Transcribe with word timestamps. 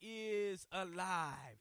is 0.00 0.66
alive. 0.72 1.60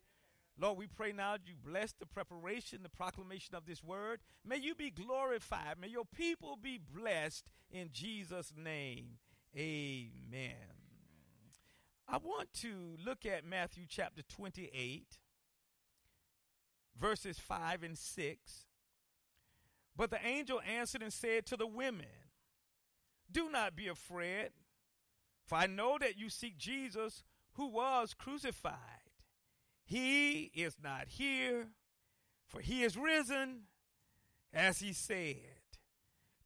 Lord, 0.58 0.78
we 0.78 0.88
pray 0.88 1.12
now 1.12 1.36
you 1.46 1.54
bless 1.62 1.92
the 1.92 2.06
preparation, 2.06 2.80
the 2.82 2.90
proclamation 2.90 3.56
of 3.56 3.66
this 3.66 3.84
word. 3.84 4.22
May 4.46 4.58
you 4.58 4.74
be 4.74 4.90
glorified. 4.90 5.80
May 5.80 5.90
your 5.90 6.06
people 6.06 6.58
be 6.62 6.80
blessed 6.80 7.46
in 7.70 7.90
Jesus' 7.92 8.54
name. 8.56 9.18
Amen. 9.58 10.56
I 12.08 12.18
want 12.18 12.54
to 12.62 12.98
look 13.04 13.26
at 13.26 13.46
Matthew 13.46 13.86
chapter 13.90 14.22
28, 14.22 15.18
verses 16.98 17.40
5 17.40 17.84
and 17.84 17.98
6. 17.98 18.66
But 19.98 20.12
the 20.12 20.26
angel 20.26 20.62
answered 20.62 21.02
and 21.02 21.12
said 21.12 21.46
to 21.48 21.58
the 21.58 21.68
women, 21.68 22.06
Do 23.32 23.50
not 23.50 23.76
be 23.76 23.88
afraid, 23.88 24.50
for 25.46 25.56
I 25.56 25.68
know 25.68 25.98
that 26.00 26.18
you 26.18 26.30
seek 26.30 26.58
Jesus 26.58 27.24
who 27.56 27.68
was 27.68 28.14
crucified. 28.14 28.76
He 29.84 30.52
is 30.54 30.78
not 30.84 31.08
here, 31.08 31.68
for 32.48 32.62
he 32.62 32.84
is 32.84 32.98
risen, 32.98 33.64
as 34.54 34.80
he 34.80 34.94
said. 34.94 35.36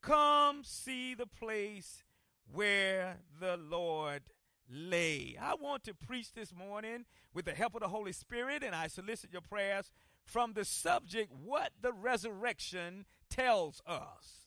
Come 0.02 0.62
see 0.64 1.14
the 1.14 1.26
place 1.26 2.04
where 2.52 3.18
the 3.40 3.56
Lord 3.56 4.22
lay. 4.68 5.36
I 5.40 5.54
want 5.54 5.84
to 5.84 5.94
preach 5.94 6.32
this 6.32 6.54
morning 6.54 7.04
with 7.34 7.44
the 7.44 7.54
help 7.54 7.74
of 7.74 7.80
the 7.80 7.88
Holy 7.88 8.12
Spirit, 8.12 8.62
and 8.62 8.74
I 8.74 8.86
solicit 8.86 9.32
your 9.32 9.42
prayers 9.42 9.90
from 10.24 10.52
the 10.52 10.64
subject 10.64 11.32
what 11.32 11.72
the 11.80 11.92
resurrection 11.92 13.04
tells 13.28 13.82
us. 13.86 14.46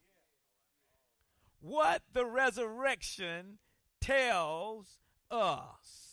What 1.60 2.04
the 2.14 2.26
resurrection 2.26 3.60
tells 4.02 5.00
us. 5.32 6.13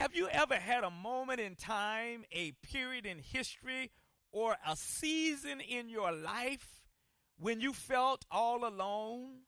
Have 0.00 0.16
you 0.16 0.28
ever 0.30 0.54
had 0.54 0.82
a 0.82 0.88
moment 0.90 1.40
in 1.40 1.56
time, 1.56 2.24
a 2.32 2.52
period 2.62 3.04
in 3.04 3.18
history, 3.18 3.90
or 4.32 4.56
a 4.66 4.74
season 4.74 5.60
in 5.60 5.90
your 5.90 6.10
life 6.10 6.80
when 7.38 7.60
you 7.60 7.74
felt 7.74 8.24
all 8.30 8.66
alone? 8.66 9.40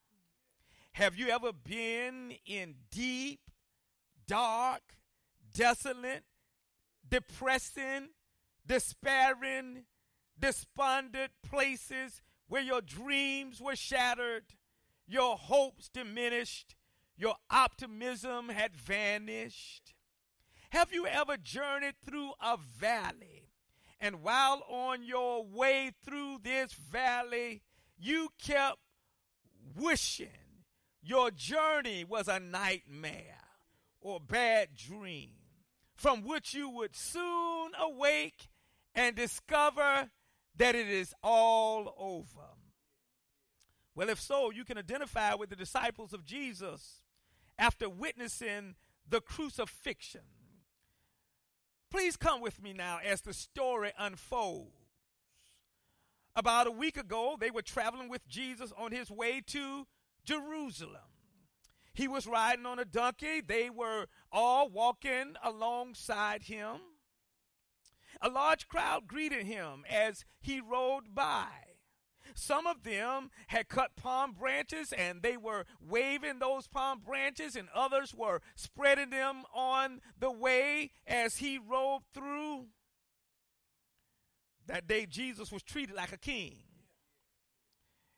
Have 0.92 1.16
you 1.16 1.28
ever 1.28 1.54
been 1.54 2.34
in 2.44 2.74
deep, 2.90 3.40
dark, 4.26 4.82
desolate, 5.54 6.24
depressing, 7.08 8.10
despairing, 8.66 9.84
despondent 10.38 11.32
places 11.42 12.20
where 12.46 12.60
your 12.60 12.82
dreams 12.82 13.58
were 13.58 13.74
shattered, 13.74 14.44
your 15.08 15.38
hopes 15.38 15.88
diminished, 15.88 16.74
your 17.16 17.36
optimism 17.50 18.50
had 18.50 18.76
vanished? 18.76 19.94
Have 20.72 20.90
you 20.90 21.06
ever 21.06 21.36
journeyed 21.36 21.96
through 22.02 22.32
a 22.40 22.56
valley 22.56 23.50
and 24.00 24.22
while 24.22 24.62
on 24.70 25.04
your 25.04 25.44
way 25.44 25.90
through 26.02 26.38
this 26.42 26.72
valley, 26.72 27.60
you 27.98 28.30
kept 28.42 28.78
wishing 29.76 30.64
your 31.02 31.30
journey 31.30 32.04
was 32.04 32.26
a 32.26 32.40
nightmare 32.40 33.36
or 34.00 34.18
bad 34.18 34.68
dream 34.74 35.32
from 35.94 36.22
which 36.22 36.54
you 36.54 36.70
would 36.70 36.96
soon 36.96 37.72
awake 37.78 38.48
and 38.94 39.14
discover 39.14 40.08
that 40.56 40.74
it 40.74 40.88
is 40.88 41.12
all 41.22 41.94
over. 41.98 42.48
Well, 43.94 44.08
if 44.08 44.18
so, 44.18 44.50
you 44.50 44.64
can 44.64 44.78
identify 44.78 45.34
with 45.34 45.50
the 45.50 45.56
disciples 45.56 46.14
of 46.14 46.24
Jesus 46.24 47.02
after 47.58 47.90
witnessing 47.90 48.76
the 49.06 49.20
crucifixion. 49.20 50.22
Please 51.92 52.16
come 52.16 52.40
with 52.40 52.62
me 52.62 52.72
now 52.72 53.00
as 53.04 53.20
the 53.20 53.34
story 53.34 53.92
unfolds. 53.98 54.70
About 56.34 56.66
a 56.66 56.70
week 56.70 56.96
ago, 56.96 57.36
they 57.38 57.50
were 57.50 57.60
traveling 57.60 58.08
with 58.08 58.26
Jesus 58.26 58.72
on 58.78 58.92
his 58.92 59.10
way 59.10 59.42
to 59.48 59.86
Jerusalem. 60.24 61.02
He 61.92 62.08
was 62.08 62.26
riding 62.26 62.64
on 62.64 62.78
a 62.78 62.86
donkey. 62.86 63.42
They 63.46 63.68
were 63.68 64.06
all 64.32 64.70
walking 64.70 65.34
alongside 65.44 66.44
him. 66.44 66.78
A 68.22 68.30
large 68.30 68.68
crowd 68.68 69.06
greeted 69.06 69.44
him 69.44 69.84
as 69.86 70.24
he 70.40 70.62
rode 70.62 71.14
by. 71.14 71.71
Some 72.34 72.66
of 72.66 72.82
them 72.82 73.30
had 73.48 73.68
cut 73.68 73.96
palm 73.96 74.32
branches 74.32 74.92
and 74.92 75.22
they 75.22 75.36
were 75.36 75.64
waving 75.80 76.38
those 76.38 76.66
palm 76.66 77.00
branches, 77.00 77.56
and 77.56 77.68
others 77.74 78.14
were 78.14 78.40
spreading 78.54 79.10
them 79.10 79.44
on 79.54 80.00
the 80.18 80.30
way 80.30 80.90
as 81.06 81.36
he 81.36 81.58
rode 81.58 82.02
through. 82.14 82.66
That 84.66 84.86
day, 84.86 85.06
Jesus 85.06 85.50
was 85.50 85.62
treated 85.62 85.96
like 85.96 86.12
a 86.12 86.18
king. 86.18 86.58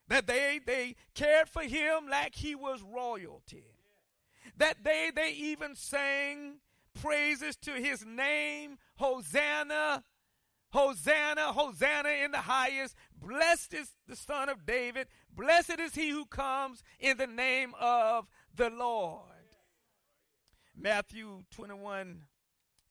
That 0.07 0.27
they 0.27 0.59
they 0.65 0.95
cared 1.15 1.49
for 1.49 1.63
him 1.63 2.07
like 2.09 2.35
he 2.35 2.53
was 2.53 2.83
royalty. 2.83 3.65
That 4.57 4.83
day 4.83 5.11
they 5.13 5.31
even 5.31 5.75
sang 5.75 6.59
praises 6.93 7.55
to 7.57 7.71
his 7.71 8.05
name, 8.05 8.77
Hosanna, 8.97 10.03
Hosanna, 10.75 11.53
Hosanna 11.53 12.09
in 12.09 12.31
the 12.31 12.37
highest. 12.37 12.95
Blessed 13.17 13.73
is 13.73 13.93
the 14.09 14.15
Son 14.17 14.49
of 14.49 14.65
David. 14.65 15.07
Blessed 15.33 15.79
is 15.79 15.95
he 15.95 16.09
who 16.09 16.25
comes 16.25 16.83
in 16.99 17.15
the 17.15 17.27
name 17.27 17.73
of 17.79 18.27
the 18.53 18.69
Lord. 18.69 19.21
Matthew 20.77 21.43
21 21.51 22.23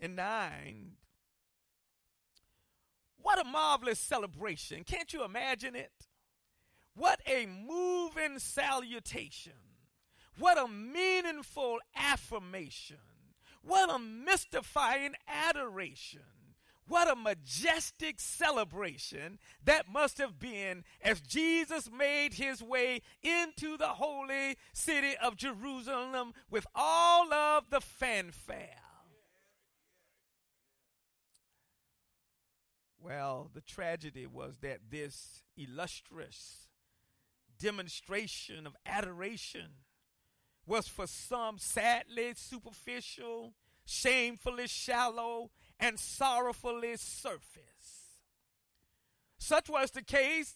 and 0.00 0.17
9. 0.17 0.93
What 3.19 3.39
a 3.39 3.45
marvelous 3.45 3.99
celebration. 3.99 4.84
Can't 4.84 5.12
you 5.12 5.22
imagine 5.22 5.77
it? 5.77 5.93
What 6.95 7.21
a 7.27 7.45
moving 7.45 8.39
salutation. 8.39 9.53
What 10.39 10.56
a 10.56 10.69
meaningful 10.69 11.81
affirmation. 11.95 12.97
What 13.61 13.95
a 13.95 13.99
mystifying 13.99 15.12
adoration. 15.28 16.22
What 16.87 17.11
a 17.11 17.17
majestic 17.17 18.21
celebration 18.21 19.39
that 19.65 19.89
must 19.91 20.19
have 20.19 20.39
been 20.39 20.84
as 21.00 21.21
Jesus 21.21 21.91
made 21.91 22.34
his 22.34 22.62
way 22.62 23.00
into 23.22 23.78
the 23.78 23.89
holy 23.89 24.56
city 24.75 25.15
of 25.22 25.37
Jerusalem 25.37 26.34
with 26.50 26.67
all 26.75 27.33
of 27.33 27.71
the 27.71 27.81
fanfare. 27.81 28.81
Well, 33.01 33.51
the 33.55 33.61
tragedy 33.61 34.27
was 34.27 34.59
that 34.59 34.81
this 34.91 35.43
illustrious 35.56 36.69
demonstration 37.59 38.66
of 38.66 38.77
adoration 38.87 39.69
was 40.66 40.89
for 40.89 41.06
some 41.06 41.59
sadly 41.59 42.33
superficial, 42.34 43.53
shamefully 43.84 44.66
shallow, 44.66 45.51
and 45.84 46.00
sorrowfully 46.00 46.97
surface. 46.97 48.22
Such 49.37 49.69
was 49.69 49.91
the 49.91 50.03
case 50.03 50.55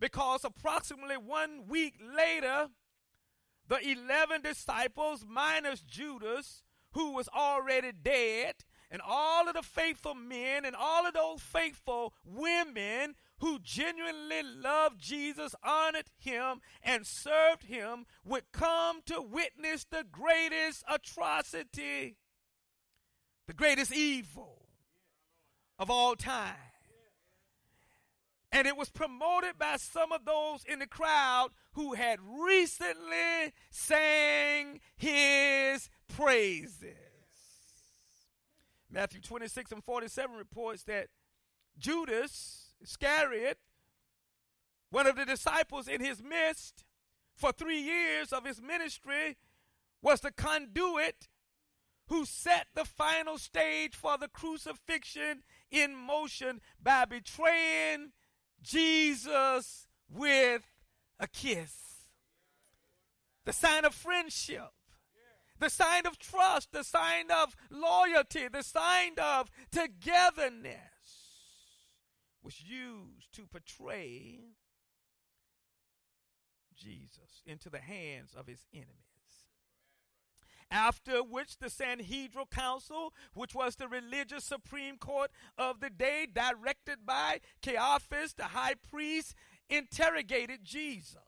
because 0.00 0.44
approximately 0.44 1.16
one 1.16 1.68
week 1.68 1.94
later, 2.02 2.70
the 3.68 3.78
11 3.78 4.42
disciples, 4.42 5.24
minus 5.24 5.80
Judas, 5.80 6.64
who 6.90 7.12
was 7.12 7.28
already 7.28 7.92
dead, 7.92 8.56
and 8.90 9.00
all 9.06 9.46
of 9.46 9.54
the 9.54 9.62
faithful 9.62 10.16
men 10.16 10.64
and 10.64 10.74
all 10.74 11.06
of 11.06 11.14
those 11.14 11.40
faithful 11.40 12.12
women 12.24 13.14
who 13.38 13.60
genuinely 13.60 14.42
loved 14.42 14.98
Jesus, 14.98 15.54
honored 15.62 16.10
him, 16.16 16.60
and 16.82 17.06
served 17.06 17.62
him 17.62 18.06
would 18.24 18.50
come 18.50 19.02
to 19.06 19.22
witness 19.22 19.84
the 19.84 20.04
greatest 20.10 20.82
atrocity, 20.88 22.16
the 23.46 23.54
greatest 23.54 23.92
evil 23.92 24.63
of 25.78 25.90
all 25.90 26.16
time. 26.16 26.54
And 28.52 28.68
it 28.68 28.76
was 28.76 28.88
promoted 28.88 29.58
by 29.58 29.76
some 29.78 30.12
of 30.12 30.24
those 30.24 30.64
in 30.64 30.78
the 30.78 30.86
crowd 30.86 31.48
who 31.72 31.94
had 31.94 32.20
recently 32.22 33.52
sang 33.70 34.80
his 34.96 35.90
praises. 36.14 36.94
Matthew 38.88 39.20
26 39.20 39.72
and 39.72 39.82
47 39.82 40.36
reports 40.36 40.84
that 40.84 41.08
Judas 41.76 42.74
Iscariot, 42.80 43.58
one 44.90 45.08
of 45.08 45.16
the 45.16 45.24
disciples 45.24 45.88
in 45.88 46.00
his 46.00 46.22
midst 46.22 46.84
for 47.34 47.50
three 47.50 47.80
years 47.80 48.32
of 48.32 48.46
his 48.46 48.62
ministry, 48.62 49.36
was 50.00 50.20
the 50.20 50.30
conduit 50.30 51.26
who 52.06 52.24
set 52.24 52.66
the 52.74 52.84
final 52.84 53.38
stage 53.38 53.96
for 53.96 54.16
the 54.16 54.28
crucifixion 54.28 55.42
in 55.70 55.94
motion 55.94 56.60
by 56.82 57.04
betraying 57.04 58.12
Jesus 58.62 59.86
with 60.08 60.62
a 61.18 61.26
kiss. 61.26 61.72
The 63.44 63.52
sign 63.52 63.84
of 63.84 63.94
friendship 63.94 64.70
the 65.58 65.70
sign 65.70 66.06
of 66.06 66.18
trust, 66.18 66.72
the 66.72 66.84
sign 66.84 67.30
of 67.30 67.56
loyalty, 67.70 68.48
the 68.48 68.62
sign 68.62 69.12
of 69.18 69.50
togetherness 69.70 70.78
was 72.42 72.60
used 72.60 73.32
to 73.32 73.46
portray 73.46 74.40
Jesus 76.76 77.42
into 77.46 77.70
the 77.70 77.78
hands 77.78 78.34
of 78.36 78.46
his 78.46 78.66
enemies. 78.72 78.90
After 80.70 81.22
which 81.22 81.58
the 81.58 81.70
Sanhedrin 81.70 82.46
Council, 82.50 83.12
which 83.34 83.54
was 83.54 83.76
the 83.76 83.86
religious 83.86 84.44
supreme 84.44 84.96
court 84.96 85.30
of 85.56 85.80
the 85.80 85.90
day, 85.90 86.26
directed 86.32 87.06
by 87.06 87.40
Caiaphas, 87.62 88.34
the 88.34 88.44
high 88.44 88.74
priest, 88.90 89.34
interrogated 89.68 90.64
Jesus. 90.64 91.18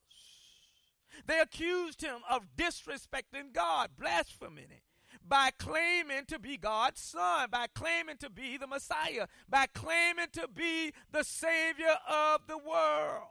They 1.26 1.38
accused 1.38 2.02
him 2.02 2.18
of 2.28 2.56
disrespecting 2.56 3.52
God, 3.52 3.90
blaspheming 3.98 4.70
it, 4.70 4.82
by 5.26 5.50
claiming 5.58 6.26
to 6.26 6.38
be 6.38 6.56
God's 6.56 7.00
son, 7.00 7.48
by 7.50 7.66
claiming 7.74 8.18
to 8.18 8.30
be 8.30 8.56
the 8.56 8.66
Messiah, 8.66 9.26
by 9.48 9.66
claiming 9.66 10.28
to 10.32 10.48
be 10.48 10.92
the 11.12 11.24
Savior 11.24 11.96
of 12.08 12.46
the 12.46 12.58
world. 12.58 13.28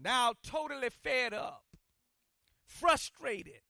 Now, 0.00 0.34
totally 0.42 0.90
fed 0.90 1.34
up, 1.34 1.64
frustrated, 2.64 3.62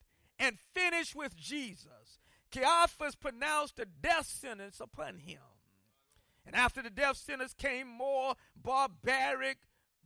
and 0.43 0.59
finished 0.75 1.15
with 1.15 1.37
Jesus, 1.37 2.19
Caiaphas 2.50 3.15
pronounced 3.15 3.79
a 3.79 3.85
death 3.85 4.27
sentence 4.27 4.81
upon 4.81 5.19
him. 5.19 5.39
And 6.44 6.56
after 6.56 6.83
the 6.83 6.91
death 6.91 7.17
sentence 7.17 7.55
came 7.55 7.87
more 7.87 8.35
barbaric 8.61 9.59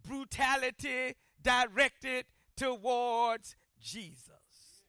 brutality 0.06 1.14
directed 1.42 2.26
towards 2.54 3.56
Jesus. 3.80 4.82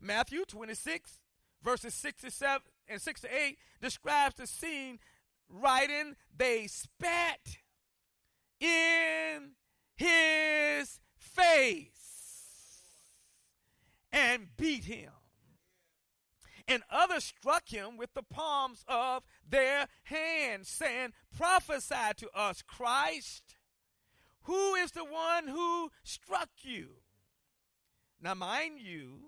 Matthew 0.00 0.46
26, 0.46 1.20
verses 1.62 1.92
6 1.92 2.22
to 2.22 2.30
7 2.30 2.60
and 2.88 3.00
6 3.02 3.20
to 3.20 3.28
8 3.28 3.58
describes 3.82 4.36
the 4.36 4.46
scene 4.46 4.98
writing, 5.50 6.16
they 6.34 6.66
spat 6.66 7.58
in 8.58 9.50
his 9.96 10.98
face 11.18 12.04
and 14.14 14.46
beat 14.64 14.84
him. 14.84 15.10
And 16.66 16.82
others 16.90 17.24
struck 17.24 17.68
him 17.68 17.98
with 17.98 18.14
the 18.14 18.22
palms 18.22 18.82
of 18.88 19.22
their 19.46 19.86
hands, 20.04 20.70
saying, 20.70 21.12
Prophesy 21.36 22.14
to 22.16 22.30
us, 22.34 22.62
Christ. 22.62 23.56
Who 24.44 24.74
is 24.74 24.92
the 24.92 25.04
one 25.04 25.48
who 25.48 25.90
struck 26.02 26.48
you? 26.62 27.00
Now, 28.22 28.32
mind 28.32 28.80
you, 28.80 29.18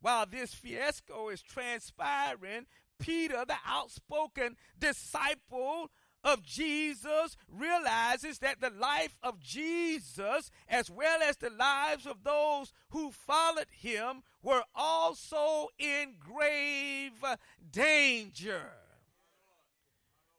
while 0.00 0.24
this 0.24 0.54
fiasco 0.54 1.28
is 1.28 1.42
transpiring, 1.42 2.64
Peter, 2.98 3.44
the 3.46 3.56
outspoken 3.66 4.56
disciple 4.78 5.90
of 6.22 6.42
Jesus, 6.42 7.36
realizes 7.48 8.38
that 8.38 8.60
the 8.60 8.70
life 8.70 9.16
of 9.22 9.40
Jesus, 9.40 10.50
as 10.68 10.90
well 10.90 11.20
as 11.22 11.36
the 11.36 11.50
lives 11.50 12.06
of 12.06 12.24
those 12.24 12.72
who 12.90 13.10
followed 13.10 13.68
him, 13.70 14.22
were 14.42 14.62
also 14.74 15.68
in 15.78 16.14
grave 16.18 17.24
danger. 17.70 18.72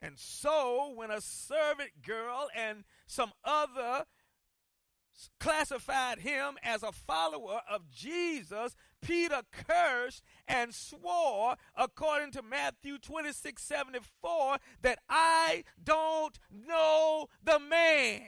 And 0.02 0.18
so, 0.18 0.92
when 0.96 1.12
a 1.12 1.22
servant 1.22 1.92
girl 2.06 2.50
and 2.56 2.84
some 3.06 3.32
other 3.44 4.06
classified 5.40 6.20
him 6.20 6.58
as 6.64 6.82
a 6.82 6.92
follower 6.92 7.62
of 7.70 7.92
Jesus, 7.92 8.76
Peter 9.02 9.42
cursed 9.52 10.24
and 10.48 10.74
swore, 10.74 11.56
according 11.76 12.32
to 12.32 12.42
Matthew 12.42 12.98
26 12.98 13.62
74, 13.62 14.58
that 14.82 15.00
I 15.10 15.64
don't 15.84 16.40
know 16.52 17.28
the 17.44 17.60
man. 17.60 18.22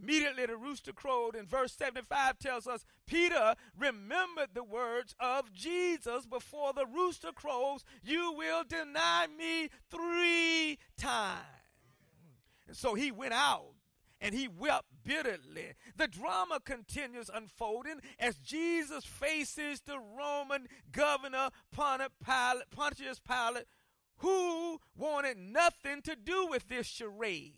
Immediately 0.00 0.46
the 0.46 0.56
rooster 0.56 0.92
crowed, 0.92 1.34
and 1.34 1.48
verse 1.48 1.72
75 1.72 2.38
tells 2.38 2.66
us 2.66 2.84
Peter 3.06 3.54
remembered 3.78 4.50
the 4.54 4.64
words 4.64 5.14
of 5.18 5.52
Jesus 5.52 6.26
before 6.26 6.72
the 6.72 6.86
rooster 6.86 7.32
crows, 7.32 7.82
You 8.02 8.32
will 8.32 8.62
deny 8.68 9.26
me 9.26 9.70
three 9.90 10.78
times. 10.98 11.40
And 12.68 12.76
so 12.76 12.94
he 12.94 13.10
went 13.10 13.32
out 13.32 13.75
and 14.20 14.34
he 14.34 14.48
wept 14.48 14.86
bitterly. 15.04 15.74
The 15.96 16.08
drama 16.08 16.60
continues 16.64 17.30
unfolding 17.32 18.00
as 18.18 18.36
Jesus 18.36 19.04
faces 19.04 19.80
the 19.80 19.98
Roman 19.98 20.68
governor 20.90 21.50
Pontius 21.72 23.20
Pilate, 23.20 23.66
who 24.18 24.80
wanted 24.96 25.36
nothing 25.36 26.00
to 26.02 26.16
do 26.16 26.46
with 26.46 26.68
this 26.68 26.86
charade. 26.86 27.54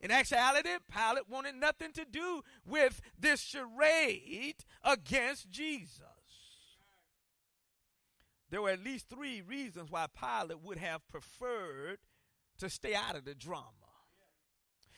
In 0.00 0.10
actuality, 0.10 0.68
Pilate 0.94 1.28
wanted 1.28 1.54
nothing 1.54 1.92
to 1.92 2.04
do 2.04 2.42
with 2.66 3.00
this 3.18 3.40
charade 3.40 4.64
against 4.84 5.50
Jesus. 5.50 6.02
There 8.50 8.60
were 8.62 8.70
at 8.70 8.84
least 8.84 9.08
three 9.08 9.40
reasons 9.40 9.90
why 9.90 10.06
Pilate 10.14 10.62
would 10.62 10.78
have 10.78 11.08
preferred 11.08 11.98
to 12.58 12.68
stay 12.70 12.94
out 12.94 13.16
of 13.16 13.24
the 13.24 13.34
drama. 13.34 13.85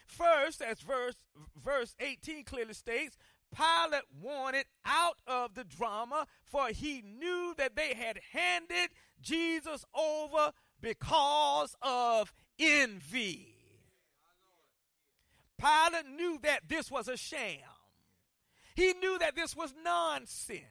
First, 0.09 0.63
as 0.63 0.81
verse, 0.81 1.15
verse 1.57 1.95
18 2.01 2.45
clearly 2.45 2.75
states, 2.75 3.17
Pilate 3.55 4.03
wanted 4.21 4.67
out 4.85 5.19
of 5.27 5.55
the 5.55 5.65
drama, 5.65 6.27
for 6.45 6.69
he 6.69 7.03
knew 7.03 7.55
that 7.57 7.77
they 7.77 7.95
had 7.95 8.19
handed 8.33 8.91
Jesus 9.21 9.85
over 9.95 10.53
because 10.81 11.77
of 11.83 12.33
envy. 12.59 13.55
Pilate 15.59 16.09
knew 16.17 16.39
that 16.43 16.63
this 16.69 16.91
was 16.91 17.09
a 17.09 17.17
sham. 17.17 17.59
He 18.75 18.95
knew 18.95 19.19
that 19.19 19.35
this 19.35 19.57
was 19.57 19.75
nonsense. 19.85 20.63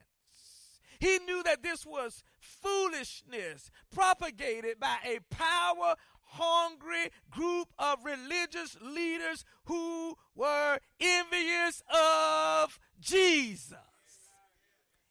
He 1.00 1.20
knew 1.20 1.44
that 1.44 1.62
this 1.62 1.86
was 1.86 2.24
foolishness 2.40 3.70
propagated 3.92 4.80
by 4.80 4.98
a 5.06 5.20
power 5.30 5.96
hungry 6.30 7.10
group 7.30 7.70
of 7.78 8.04
religious 8.04 8.78
leaders 8.82 9.44
who 9.66 10.16
were 10.36 10.80
envious 11.00 11.82
of 11.90 12.80
Jesus. 13.00 13.76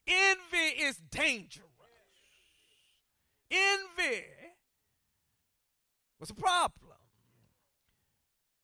Envy 0.06 0.82
is 0.82 0.98
dangerous. 1.10 1.66
Envy 3.50 4.24
was 6.18 6.30
a 6.30 6.34
problem. 6.34 6.96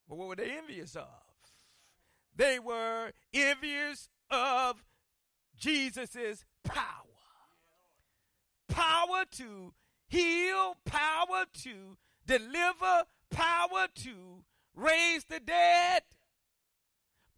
But 0.09 0.19
what 0.19 0.29
were 0.29 0.37
they 0.37 0.51
envious 0.51 0.97
of? 0.97 1.07
They 2.35 2.59
were 2.59 3.13
envious 3.33 4.09
of 4.31 4.85
Jesus' 5.57 6.45
power. 6.65 7.07
Power 8.69 9.25
to 9.33 9.75
heal, 10.09 10.77
power 10.85 11.45
to 11.63 11.97
deliver, 12.27 13.05
power 13.31 13.87
to 13.97 14.45
raise 14.75 15.25
the 15.25 15.41
dead, 15.41 16.03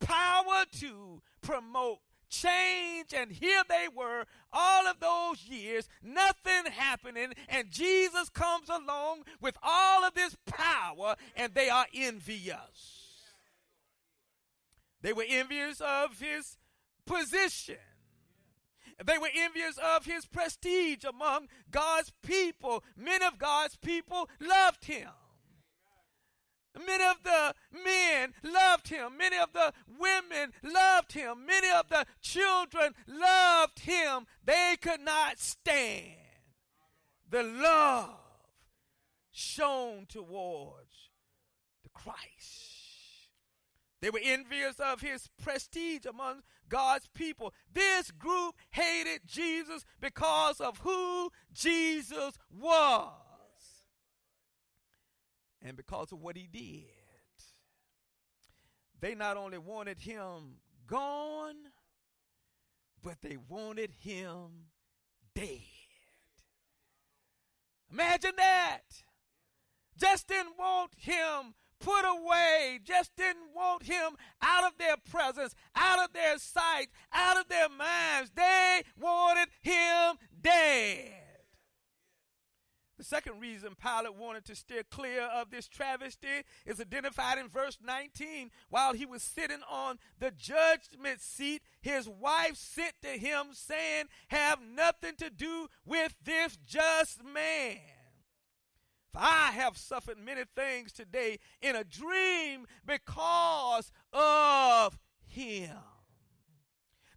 power 0.00 0.64
to 0.81 1.23
promote 1.41 1.99
change. 2.29 3.12
And 3.17 3.31
here 3.31 3.62
they 3.69 3.87
were, 3.95 4.25
all 4.53 4.87
of 4.87 5.00
those 5.00 5.45
years, 5.45 5.88
nothing 6.03 6.73
happening, 6.73 7.33
and 7.49 7.71
Jesus 7.71 8.29
comes 8.29 8.69
along 8.69 9.23
with 9.41 9.57
all 9.62 10.05
of 10.05 10.14
this 10.14 10.37
power, 10.47 11.17
and 11.37 11.55
they 11.55 11.69
are 11.69 11.87
envious. 11.95 13.00
They 15.03 15.12
were 15.12 15.26
envious 15.29 15.81
of 15.81 16.19
his 16.21 16.57
position. 17.07 17.76
They 19.03 19.19
were 19.19 19.31
envious 19.35 19.79
of 19.79 20.05
his 20.05 20.27
prestige 20.27 21.05
among 21.05 21.49
God's 21.71 22.13
people. 22.23 22.85
Many 22.97 23.25
of 23.25 23.39
God's 23.39 23.77
people 23.77 24.29
loved 24.41 24.85
him. 24.85 25.09
Many 26.87 27.05
of 27.05 27.23
the 27.23 27.55
men 27.85 28.35
loved 28.43 28.89
him. 28.89 29.17
Many 29.17 29.39
of 29.39 29.53
the 29.53 29.73
women 29.99 30.53
loved 30.63 31.13
him. 31.13 31.47
Many 31.47 31.69
of 31.71 31.89
the 31.89 32.05
children 32.21 32.95
loved 33.07 33.81
him. 33.81 34.27
They 34.45 34.77
could 34.81 35.01
not 35.01 35.39
stand 35.39 36.17
the 37.31 37.43
love 37.43 38.19
shown 39.31 40.07
towards 40.09 41.11
the 41.83 41.91
Christ. 41.91 43.29
They 44.01 44.11
were 44.11 44.21
envious 44.23 44.79
of 44.81 45.01
his 45.01 45.29
prestige 45.43 46.05
among 46.05 46.43
God's 46.68 47.09
people. 47.14 47.52
This 47.73 48.11
group 48.11 48.54
hated 48.71 49.23
Jesus 49.26 49.85
because 50.00 50.61
of 50.61 50.78
who 50.78 51.30
Jesus 51.52 52.38
was 52.50 53.12
and 55.62 55.76
because 55.76 56.12
of 56.12 56.21
what 56.21 56.37
he 56.37 56.47
did. 56.47 56.90
They 59.00 59.14
not 59.14 59.37
only 59.37 59.59
wanted 59.59 59.99
him 59.99 60.61
gone, 60.87 61.56
but 63.02 63.21
they 63.21 63.37
wanted 63.37 63.90
him 63.90 64.71
dead. 65.35 65.61
Imagine 67.92 68.33
that. 68.38 68.80
Just 69.97 70.26
didn't 70.26 70.59
want 70.59 70.92
him 70.97 71.54
put 71.85 72.05
away, 72.05 72.81
just 72.83 73.14
didn't 73.14 73.55
want 73.55 73.83
him 73.83 74.17
out 74.41 74.64
of 74.64 74.79
their 74.79 74.97
presence, 74.97 75.55
out 75.76 76.03
of 76.03 76.12
their 76.14 76.38
sight, 76.38 76.88
out 77.12 77.38
of 77.38 77.49
their 77.49 77.69
minds. 77.69 78.33
They 78.35 78.83
wanted 78.99 79.49
him 79.61 80.17
dead. 80.41 81.12
The 82.97 83.05
second 83.05 83.41
reason 83.41 83.75
Pilate 83.75 84.14
wanted 84.14 84.45
to 84.47 84.55
steer 84.55 84.83
clear 84.88 85.23
of 85.23 85.50
this 85.50 85.69
travesty 85.69 86.45
is 86.64 86.81
identified 86.81 87.38
in 87.38 87.49
verse 87.49 87.76
19. 87.85 88.50
While 88.71 88.95
he 88.95 89.05
was 89.05 89.23
sitting 89.23 89.61
on 89.69 89.99
the 90.21 90.31
judgment 90.31 91.21
seat, 91.21 91.62
his 91.83 92.09
wife 92.09 92.57
sent 92.57 92.95
to 93.03 93.09
him, 93.09 93.49
saying, 93.53 94.07
Have 94.29 94.61
nothing 94.62 95.17
to 95.19 95.29
do 95.29 95.69
with 95.85 96.14
this 96.25 96.57
just 96.64 97.23
man. 97.25 97.94
I 99.14 99.52
have 99.52 99.76
suffered 99.76 100.18
many 100.18 100.42
things 100.56 100.92
today 100.92 101.38
in 101.62 101.76
a 101.76 101.85
dream 101.85 102.66
because 102.87 103.90
of 104.12 104.99
him. 105.26 105.71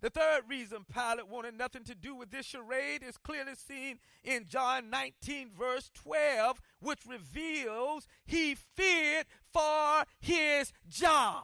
The 0.02 0.12
third 0.12 0.42
reason 0.48 0.86
Pilate 0.92 1.28
wanted 1.28 1.58
nothing 1.58 1.84
to 1.86 1.96
do 1.96 2.14
with 2.14 2.30
this 2.30 2.46
charade 2.46 3.02
is 3.02 3.18
clearly 3.18 3.56
seen 3.56 3.98
in 4.24 4.46
John 4.48 4.92
19, 4.92 5.52
verse 5.58 5.90
12, 5.96 6.62
which 6.80 7.00
reveals 7.08 8.08
he 8.26 8.54
feared 8.54 9.26
for 9.52 10.04
his 10.20 10.72
job. 10.88 11.44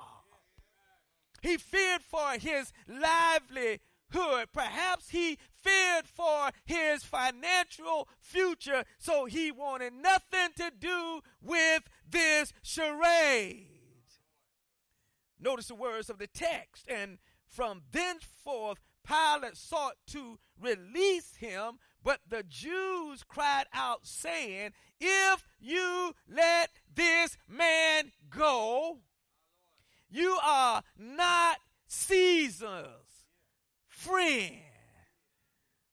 He 1.41 1.57
feared 1.57 2.03
for 2.03 2.33
his 2.39 2.71
livelihood. 2.87 3.79
Perhaps 4.53 5.09
he 5.09 5.37
feared 5.51 6.07
for 6.07 6.51
his 6.65 7.03
financial 7.03 8.07
future, 8.19 8.83
so 8.99 9.25
he 9.25 9.51
wanted 9.51 9.93
nothing 9.93 10.49
to 10.57 10.71
do 10.77 11.21
with 11.41 11.83
this 12.07 12.53
charade. 12.61 13.69
Notice 15.39 15.67
the 15.67 15.75
words 15.75 16.09
of 16.09 16.19
the 16.19 16.27
text, 16.27 16.85
and 16.87 17.17
from 17.47 17.81
thenceforth 17.91 18.79
Pilate 19.05 19.57
sought 19.57 19.95
to 20.07 20.39
release 20.59 21.35
him, 21.35 21.79
but 22.03 22.19
the 22.27 22.43
Jews 22.43 23.23
cried 23.27 23.65
out, 23.73 24.05
saying, 24.05 24.71
If 24.99 25.47
you 25.59 26.13
let 26.29 26.69
this 26.93 27.37
man 27.47 28.11
go, 28.29 28.99
you 30.09 30.37
are 30.43 30.83
not 30.97 31.57
Caesar's 31.87 33.02
friend. 34.03 34.55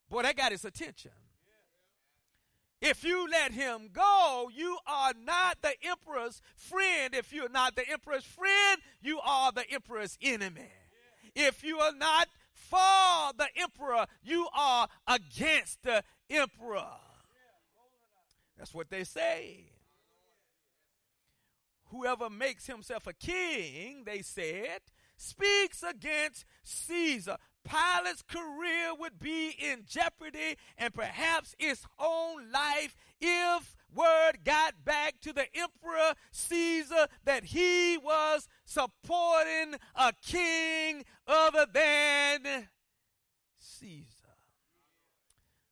Boy, 0.09 0.23
that 0.23 0.37
got 0.37 0.53
his 0.53 0.65
attention. 0.65 1.13
If 2.81 3.05
you 3.05 3.29
let 3.31 3.53
him 3.53 3.91
go, 3.93 4.51
you 4.55 4.79
are 4.87 5.13
not 5.23 5.59
the 5.61 5.75
emperor's 5.83 6.41
friend. 6.57 7.15
If 7.15 7.33
you're 7.33 7.51
not 7.51 7.77
the 7.77 7.89
emperor's 7.89 8.25
friend, 8.25 8.81
you 9.03 9.21
are 9.21 9.53
the 9.53 9.71
emperor's 9.71 10.17
enemy. 10.23 10.73
If 11.35 11.63
you 11.63 11.79
are 11.79 11.93
not 11.93 12.29
for 12.53 13.33
the 13.37 13.49
emperor, 13.57 14.07
you 14.23 14.49
are 14.57 14.89
against 15.07 15.83
the 15.83 16.03
emperor. 16.31 16.87
That's 18.57 18.75
what 18.75 18.91
they 18.91 19.05
say. 19.05 19.67
Whoever 21.91 22.31
makes 22.31 22.67
himself 22.67 23.07
a 23.07 23.13
king, 23.13 24.05
they 24.07 24.23
said, 24.23 24.81
speaks 25.17 25.83
against 25.83 26.45
Caesar. 26.63 27.37
Pilate's 27.71 28.23
career 28.23 28.93
would 28.99 29.21
be 29.21 29.55
in 29.57 29.85
jeopardy 29.87 30.57
and 30.77 30.93
perhaps 30.93 31.55
his 31.57 31.85
own 32.01 32.51
life 32.51 32.97
if 33.21 33.77
word 33.95 34.45
got 34.45 34.85
back 34.85 35.21
to 35.21 35.33
the 35.33 35.47
emperor 35.55 36.15
Caesar 36.33 37.07
that 37.25 37.45
he 37.45 37.97
was 37.97 38.49
supporting 38.65 39.77
a 39.95 40.13
king 40.21 41.05
other 41.29 41.65
than 41.73 42.69
Caesar. 43.59 44.07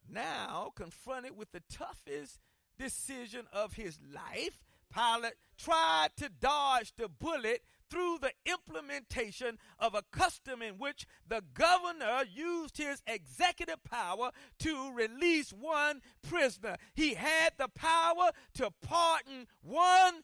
Now, 0.09 0.73
confronted 0.77 1.37
with 1.37 1.51
the 1.51 1.63
toughest 1.69 2.39
decision 2.79 3.47
of 3.53 3.75
his 3.75 3.99
life, 4.15 4.63
Pilate 4.95 5.35
tried 5.59 6.11
to 6.17 6.29
dodge 6.29 6.95
the 6.97 7.09
bullet 7.09 7.63
through 7.91 8.19
the 8.21 8.33
implementation 8.47 9.59
of 9.79 9.95
a 9.95 10.03
custom 10.13 10.63
in 10.63 10.75
which 10.75 11.07
the 11.27 11.43
governor 11.55 12.25
used 12.31 12.79
his 12.79 13.03
executive 13.07 13.83
power 13.85 14.31
to 14.59 14.93
release 14.93 15.51
one 15.51 16.01
prisoner. 16.23 16.77
He 16.95 17.15
had 17.15 17.53
the 17.59 17.69
power 17.69 18.31
to 18.55 18.71
pardon 18.83 19.47
one 19.63 20.23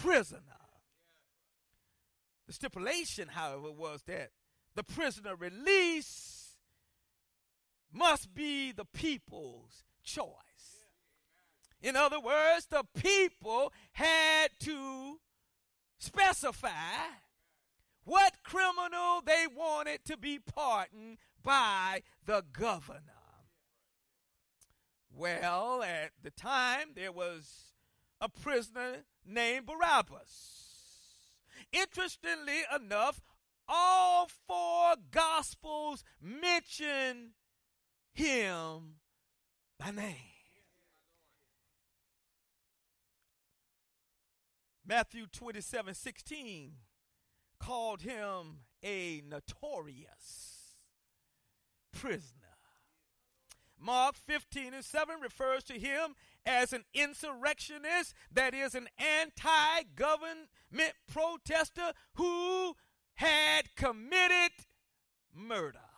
prisoner. 0.00 0.40
The 2.46 2.52
stipulation, 2.52 3.28
however, 3.28 3.72
was 3.72 4.02
that 4.06 4.30
the 4.74 4.82
prisoner 4.82 5.34
release 5.36 6.56
must 7.92 8.34
be 8.34 8.72
the 8.72 8.84
people's 8.84 9.84
choice. 10.02 10.34
In 11.80 11.96
other 11.96 12.18
words, 12.18 12.66
the 12.66 12.84
people 12.98 13.72
had 13.92 14.48
to 14.60 15.20
specify 15.98 16.68
what 18.04 18.42
criminal 18.42 19.22
they 19.24 19.46
wanted 19.54 20.04
to 20.04 20.16
be 20.16 20.38
pardoned 20.38 21.18
by 21.42 22.02
the 22.24 22.44
governor. 22.52 23.00
Well, 25.16 25.82
at 25.82 26.10
the 26.22 26.30
time, 26.30 26.88
there 26.94 27.12
was 27.12 27.72
a 28.20 28.28
prisoner 28.28 29.04
named 29.24 29.66
Barabbas. 29.66 30.64
Interestingly 31.72 32.62
enough, 32.74 33.20
all 33.68 34.28
four 34.46 34.96
gospels 35.10 36.04
mention 36.20 37.30
him 38.12 38.96
by 39.78 39.90
name. 39.90 40.33
Matthew 44.86 45.26
27 45.26 45.94
16 45.94 46.72
called 47.58 48.02
him 48.02 48.60
a 48.82 49.22
notorious 49.26 50.76
prisoner. 51.92 52.40
Mark 53.78 54.16
15 54.16 54.74
and 54.74 54.84
7 54.84 55.16
refers 55.20 55.64
to 55.64 55.74
him 55.74 56.14
as 56.46 56.72
an 56.72 56.84
insurrectionist, 56.94 58.14
that 58.32 58.54
is, 58.54 58.74
an 58.74 58.88
anti 58.98 59.82
government 59.94 60.94
protester 61.10 61.92
who 62.14 62.76
had 63.14 63.74
committed 63.76 64.52
murder. 65.34 65.93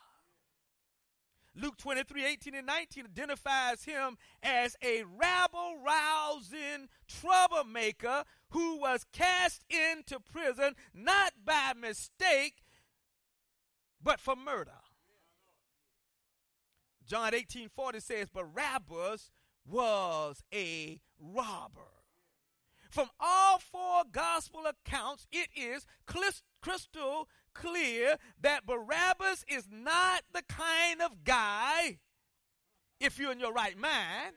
Luke 1.58 1.78
23 1.78 2.24
18 2.24 2.54
and 2.54 2.66
19 2.66 3.06
identifies 3.06 3.84
him 3.84 4.18
as 4.42 4.76
a 4.82 5.04
rabble 5.04 5.76
rousing 5.84 6.88
troublemaker 7.08 8.24
who 8.50 8.78
was 8.78 9.06
cast 9.12 9.64
into 9.70 10.20
prison 10.20 10.74
not 10.92 11.32
by 11.44 11.72
mistake, 11.80 12.62
but 14.02 14.20
for 14.20 14.36
murder. 14.36 14.70
John 17.06 17.34
18 17.34 17.68
40 17.68 18.00
says, 18.00 18.28
Barabbas 18.28 19.30
was 19.64 20.42
a 20.52 21.00
robber. 21.18 21.80
From 22.90 23.08
all 23.18 23.58
four 23.58 24.02
gospel 24.10 24.62
accounts, 24.66 25.26
it 25.32 25.48
is 25.54 25.86
crystal 26.06 27.28
clear 27.60 28.16
that 28.40 28.66
Barabbas 28.66 29.44
is 29.48 29.66
not 29.70 30.22
the 30.32 30.42
kind 30.42 31.02
of 31.02 31.24
guy, 31.24 31.98
if 33.00 33.18
you're 33.18 33.32
in 33.32 33.40
your 33.40 33.52
right 33.52 33.78
mind, 33.78 34.34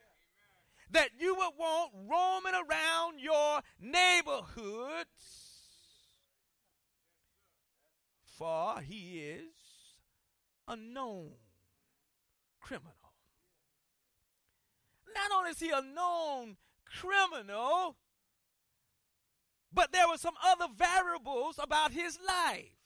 that 0.92 1.10
you 1.20 1.36
would 1.36 1.52
want 1.58 1.92
roaming 2.10 2.54
around 2.54 3.20
your 3.20 3.62
neighborhoods. 3.80 5.08
For 8.38 8.80
he 8.82 9.20
is 9.20 9.54
a 10.68 10.76
known 10.76 11.32
criminal. 12.60 12.94
Not 15.14 15.38
only 15.38 15.52
is 15.52 15.60
he 15.60 15.70
a 15.70 15.82
known 15.82 16.58
criminal, 16.86 17.98
but 19.72 19.92
there 19.92 20.08
were 20.08 20.18
some 20.18 20.36
other 20.44 20.68
variables 20.76 21.60
about 21.62 21.92
his 21.92 22.18
life. 22.26 22.79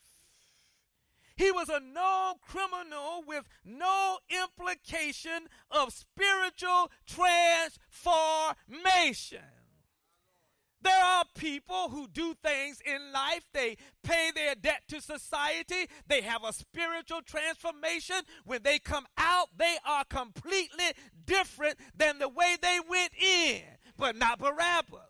He 1.43 1.51
was 1.51 1.67
a 1.67 1.81
known 1.81 2.35
criminal 2.41 3.21
with 3.27 3.49
no 3.65 4.19
implication 4.29 5.49
of 5.69 5.91
spiritual 5.91 6.89
transformation. 7.05 9.43
There 10.81 11.03
are 11.03 11.25
people 11.35 11.89
who 11.89 12.07
do 12.07 12.33
things 12.41 12.79
in 12.85 13.11
life. 13.11 13.43
They 13.53 13.75
pay 14.03 14.31
their 14.33 14.55
debt 14.55 14.83
to 14.87 15.01
society. 15.01 15.89
They 16.07 16.21
have 16.21 16.45
a 16.45 16.53
spiritual 16.53 17.23
transformation. 17.23 18.21
When 18.45 18.63
they 18.63 18.79
come 18.79 19.05
out, 19.17 19.49
they 19.57 19.75
are 19.85 20.05
completely 20.05 20.93
different 21.25 21.77
than 21.93 22.19
the 22.19 22.29
way 22.29 22.55
they 22.61 22.79
went 22.87 23.11
in, 23.21 23.63
but 23.97 24.15
not 24.15 24.39
Barabbas. 24.39 25.01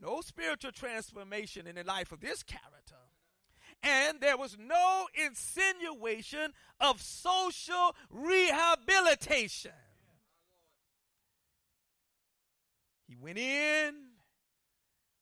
No 0.00 0.20
spiritual 0.20 0.70
transformation 0.70 1.66
in 1.66 1.74
the 1.74 1.82
life 1.82 2.12
of 2.12 2.20
this 2.20 2.44
character. 2.44 2.93
And 3.84 4.18
there 4.20 4.38
was 4.38 4.56
no 4.58 5.06
insinuation 5.14 6.52
of 6.80 7.02
social 7.02 7.94
rehabilitation. 8.10 9.72
He 13.06 13.14
went 13.14 13.36
in 13.36 13.94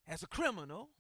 as 0.06 0.22
a 0.22 0.28
criminal, 0.28 0.90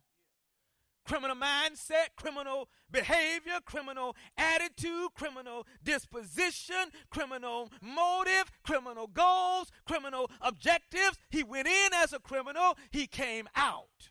criminal 1.04 1.36
mindset, 1.36 2.16
criminal 2.16 2.68
behavior, 2.90 3.60
criminal 3.64 4.16
attitude, 4.36 5.10
criminal 5.14 5.64
disposition, 5.84 6.90
criminal 7.10 7.70
motive, 7.80 8.50
criminal 8.64 9.06
goals, 9.06 9.70
criminal 9.86 10.28
objectives. 10.40 11.16
He 11.30 11.44
went 11.44 11.68
in 11.68 11.94
as 11.94 12.12
a 12.12 12.18
criminal, 12.18 12.76
he 12.90 13.06
came 13.06 13.48
out 13.54 14.10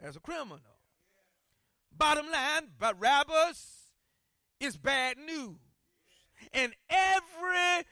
as 0.00 0.14
a 0.14 0.20
criminal. 0.20 0.73
Bottom 1.96 2.30
line, 2.30 2.68
Barabbas 2.78 3.90
is 4.60 4.76
bad 4.76 5.18
news. 5.18 5.58
And 6.52 6.74
everybody 6.90 7.86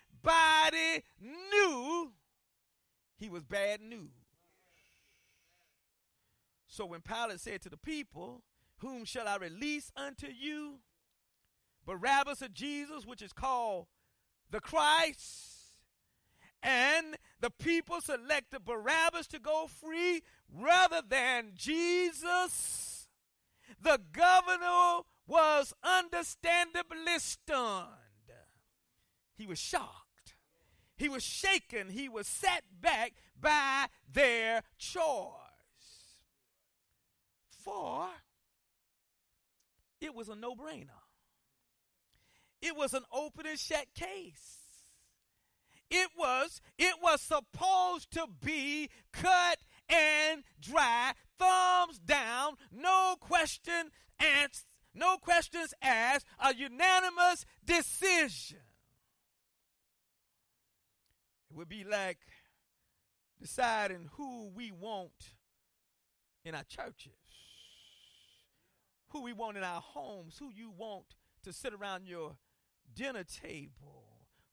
knew 1.20 2.12
he 3.16 3.28
was 3.28 3.44
bad 3.44 3.80
news. 3.80 4.10
So 6.66 6.86
when 6.86 7.00
Pilate 7.00 7.40
said 7.40 7.62
to 7.62 7.68
the 7.68 7.76
people, 7.76 8.42
Whom 8.78 9.04
shall 9.04 9.28
I 9.28 9.36
release 9.36 9.92
unto 9.96 10.26
you? 10.26 10.78
Barabbas 11.86 12.42
or 12.42 12.48
Jesus, 12.48 13.04
which 13.06 13.22
is 13.22 13.32
called 13.32 13.86
the 14.50 14.60
Christ. 14.60 15.58
And 16.62 17.16
the 17.40 17.50
people 17.50 18.00
selected 18.00 18.64
Barabbas 18.64 19.26
to 19.28 19.38
go 19.38 19.66
free 19.66 20.22
rather 20.52 21.02
than 21.06 21.52
Jesus. 21.54 22.91
The 23.80 24.00
governor 24.12 25.02
was 25.26 25.72
understandably 25.82 27.18
stunned. 27.18 27.88
He 29.34 29.46
was 29.46 29.58
shocked. 29.58 30.34
He 30.96 31.08
was 31.08 31.22
shaken. 31.22 31.88
He 31.88 32.08
was 32.08 32.26
set 32.26 32.62
back 32.80 33.14
by 33.40 33.86
their 34.12 34.62
choice. 34.78 35.32
For 37.64 38.08
it 40.00 40.14
was 40.14 40.28
a 40.28 40.34
no 40.34 40.54
brainer, 40.54 40.90
it 42.60 42.76
was 42.76 42.92
an 42.94 43.04
open 43.12 43.46
and 43.46 43.58
shut 43.58 43.86
case. 43.94 44.58
It 45.90 46.08
was, 46.16 46.60
it 46.78 46.94
was 47.02 47.20
supposed 47.20 48.10
to 48.12 48.26
be 48.40 48.88
cut 49.12 49.58
and 49.88 50.42
dry, 50.58 51.12
thumbs 51.42 51.98
down, 51.98 52.54
no 52.70 53.16
question 53.20 53.90
asked, 54.20 54.66
no 54.94 55.16
questions 55.16 55.74
asked, 55.82 56.26
a 56.38 56.54
unanimous 56.54 57.44
decision. 57.64 58.58
It 61.50 61.56
would 61.56 61.68
be 61.68 61.84
like 61.84 62.18
deciding 63.40 64.08
who 64.12 64.50
we 64.54 64.70
want 64.70 65.34
in 66.44 66.54
our 66.54 66.64
churches, 66.64 67.12
who 69.08 69.22
we 69.22 69.32
want 69.32 69.56
in 69.56 69.64
our 69.64 69.80
homes, 69.80 70.36
who 70.38 70.50
you 70.54 70.72
want 70.76 71.16
to 71.42 71.52
sit 71.52 71.74
around 71.74 72.06
your 72.06 72.36
dinner 72.94 73.24
table, 73.24 74.04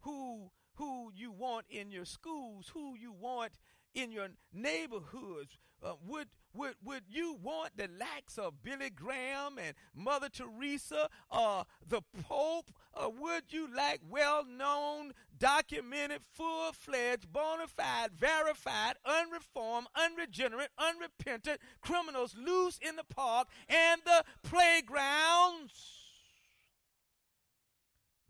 who 0.01 0.51
who 0.73 1.11
you 1.13 1.29
want 1.31 1.65
in 1.69 1.91
your 1.91 2.05
schools, 2.05 2.71
who 2.73 2.95
you 2.95 3.11
want 3.11 3.51
in 3.93 4.11
your 4.11 4.29
neighborhoods? 4.53 5.57
Uh, 5.83 5.93
would 6.05 6.29
would 6.53 6.75
would 6.83 7.03
you 7.09 7.37
want 7.41 7.77
the 7.77 7.89
likes 7.99 8.37
of 8.37 8.63
Billy 8.63 8.89
Graham 8.89 9.57
and 9.57 9.75
Mother 9.95 10.29
Teresa 10.29 11.09
or 11.29 11.65
the 11.87 12.01
Pope? 12.23 12.71
Or 12.93 13.11
would 13.11 13.43
you 13.49 13.67
like 13.73 14.01
well-known, 14.09 15.13
documented, 15.37 16.21
full-fledged, 16.33 17.31
bona 17.31 17.67
fide, 17.67 18.11
verified, 18.11 18.95
unreformed, 19.05 19.87
unregenerate, 19.95 20.71
unrepentant 20.77 21.61
criminals 21.81 22.35
loose 22.35 22.79
in 22.81 22.95
the 22.95 23.03
park 23.03 23.47
and 23.67 24.01
the 24.03 24.23
playgrounds? 24.43 25.99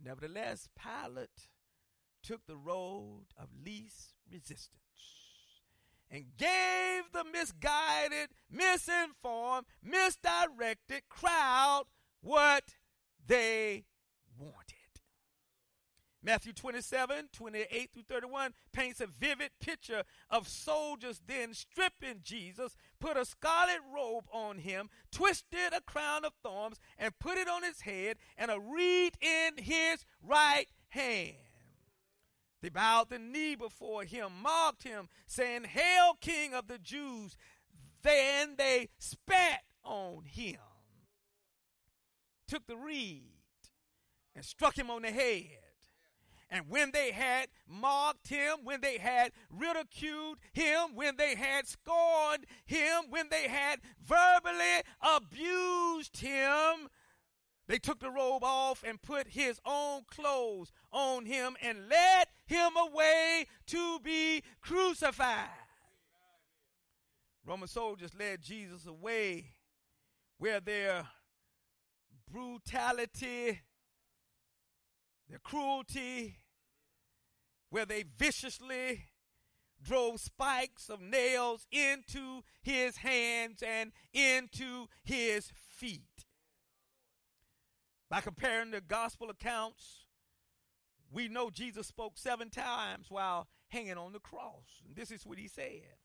Nevertheless, 0.03 0.67
Pilate 0.77 1.49
took 2.21 2.45
the 2.45 2.57
road 2.57 3.25
of 3.37 3.47
least 3.65 4.13
resistance 4.31 4.88
and 6.11 6.25
gave 6.37 7.11
the 7.13 7.23
misguided, 7.31 8.29
misinformed, 8.49 9.67
misdirected 9.83 11.03
crowd 11.09 11.85
what 12.21 12.63
they 13.25 13.85
wanted. 14.37 14.75
Matthew 16.21 16.51
27, 16.51 17.29
28 17.31 17.91
through 17.93 18.03
31 18.03 18.53
paints 18.73 18.99
a 18.99 19.07
vivid 19.07 19.51
picture 19.61 20.03
of 20.29 20.49
soldiers 20.49 21.21
then 21.25 21.53
stripping 21.53 22.19
Jesus, 22.23 22.75
put 22.99 23.15
a 23.15 23.23
scarlet 23.23 23.79
robe 23.93 24.25
on 24.31 24.57
him, 24.57 24.89
twisted 25.11 25.73
a 25.73 25.81
crown 25.81 26.25
of 26.25 26.33
thorns, 26.43 26.79
and 26.97 27.17
put 27.19 27.37
it 27.37 27.47
on 27.47 27.63
his 27.63 27.81
head, 27.81 28.17
and 28.37 28.51
a 28.51 28.59
reed 28.59 29.13
in 29.21 29.63
his 29.63 30.03
right 30.21 30.67
hand. 30.89 31.48
They 32.61 32.69
bowed 32.69 33.09
the 33.09 33.19
knee 33.19 33.55
before 33.55 34.03
him, 34.03 34.31
mocked 34.41 34.83
him, 34.83 35.07
saying, 35.25 35.63
Hail, 35.65 36.17
King 36.19 36.53
of 36.53 36.67
the 36.67 36.77
Jews. 36.77 37.37
Then 38.01 38.55
they 38.57 38.89
spat 38.97 39.61
on 39.83 40.23
him, 40.25 40.59
took 42.47 42.67
the 42.67 42.77
reed, 42.77 43.31
and 44.35 44.43
struck 44.43 44.77
him 44.77 44.89
on 44.89 45.03
the 45.03 45.11
head. 45.11 45.59
And 46.49 46.65
when 46.67 46.91
they 46.91 47.11
had 47.11 47.49
mocked 47.67 48.29
him, 48.29 48.59
when 48.63 48.81
they 48.81 48.97
had 48.97 49.31
ridiculed 49.51 50.39
him, 50.51 50.95
when 50.95 51.15
they 51.15 51.35
had 51.35 51.67
scorned 51.67 52.45
him, 52.65 53.03
when 53.09 53.29
they 53.29 53.47
had 53.47 53.79
verbally 54.01 54.81
abused 54.99 56.17
him, 56.17 56.89
they 57.67 57.77
took 57.77 57.99
the 57.99 58.09
robe 58.09 58.43
off 58.43 58.83
and 58.83 58.99
put 58.99 59.27
his 59.27 59.61
own 59.63 60.01
clothes 60.09 60.71
on 60.91 61.27
him 61.27 61.55
and 61.61 61.87
led 61.87 62.28
him 62.49 62.71
away 62.75 63.45
to 63.67 63.99
be 63.99 64.41
crucified. 64.59 65.49
Roman 67.45 67.67
soldiers 67.67 68.11
led 68.17 68.41
Jesus 68.41 68.87
away 68.87 69.45
where 70.39 70.59
their 70.59 71.07
brutality, 72.31 73.59
their 75.29 75.39
cruelty, 75.43 76.37
where 77.69 77.85
they 77.85 78.03
viciously 78.17 79.03
drove 79.81 80.19
spikes 80.19 80.89
of 80.89 81.01
nails 81.01 81.67
into 81.71 82.41
his 82.61 82.97
hands 82.97 83.61
and 83.61 83.91
into 84.11 84.87
his 85.03 85.51
feet. 85.55 86.25
By 88.09 88.21
comparing 88.21 88.71
the 88.71 88.81
gospel 88.81 89.29
accounts, 89.29 90.07
we 91.11 91.27
know 91.27 91.49
Jesus 91.49 91.87
spoke 91.87 92.13
seven 92.17 92.49
times 92.49 93.07
while 93.09 93.47
hanging 93.69 93.97
on 93.97 94.13
the 94.13 94.19
cross. 94.19 94.81
And 94.85 94.95
this 94.95 95.11
is 95.11 95.25
what 95.25 95.37
he 95.37 95.47
said. 95.47 95.97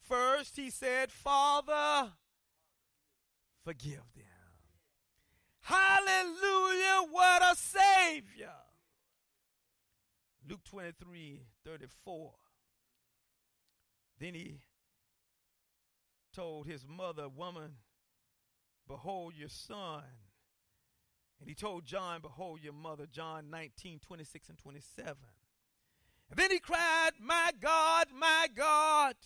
First, 0.00 0.56
he 0.56 0.70
said, 0.70 1.10
Father, 1.10 2.12
forgive 3.64 4.02
them. 4.14 4.24
Hallelujah, 5.60 7.06
what 7.10 7.42
a 7.42 7.56
Savior. 7.56 8.52
Luke 10.48 10.64
23 10.64 11.42
34. 11.64 12.32
Then 14.18 14.34
he 14.34 14.60
told 16.32 16.66
his 16.66 16.84
mother, 16.86 17.28
Woman, 17.28 17.76
behold 18.88 19.34
your 19.36 19.48
son. 19.48 20.02
And 21.42 21.48
he 21.48 21.56
told 21.56 21.84
John, 21.84 22.20
Behold 22.20 22.60
your 22.62 22.72
mother, 22.72 23.04
John 23.10 23.50
19, 23.50 23.98
26 23.98 24.48
and 24.50 24.58
27. 24.58 25.16
And 26.30 26.38
then 26.38 26.52
he 26.52 26.60
cried, 26.60 27.10
My 27.20 27.50
God, 27.60 28.06
my 28.16 28.46
God, 28.54 29.16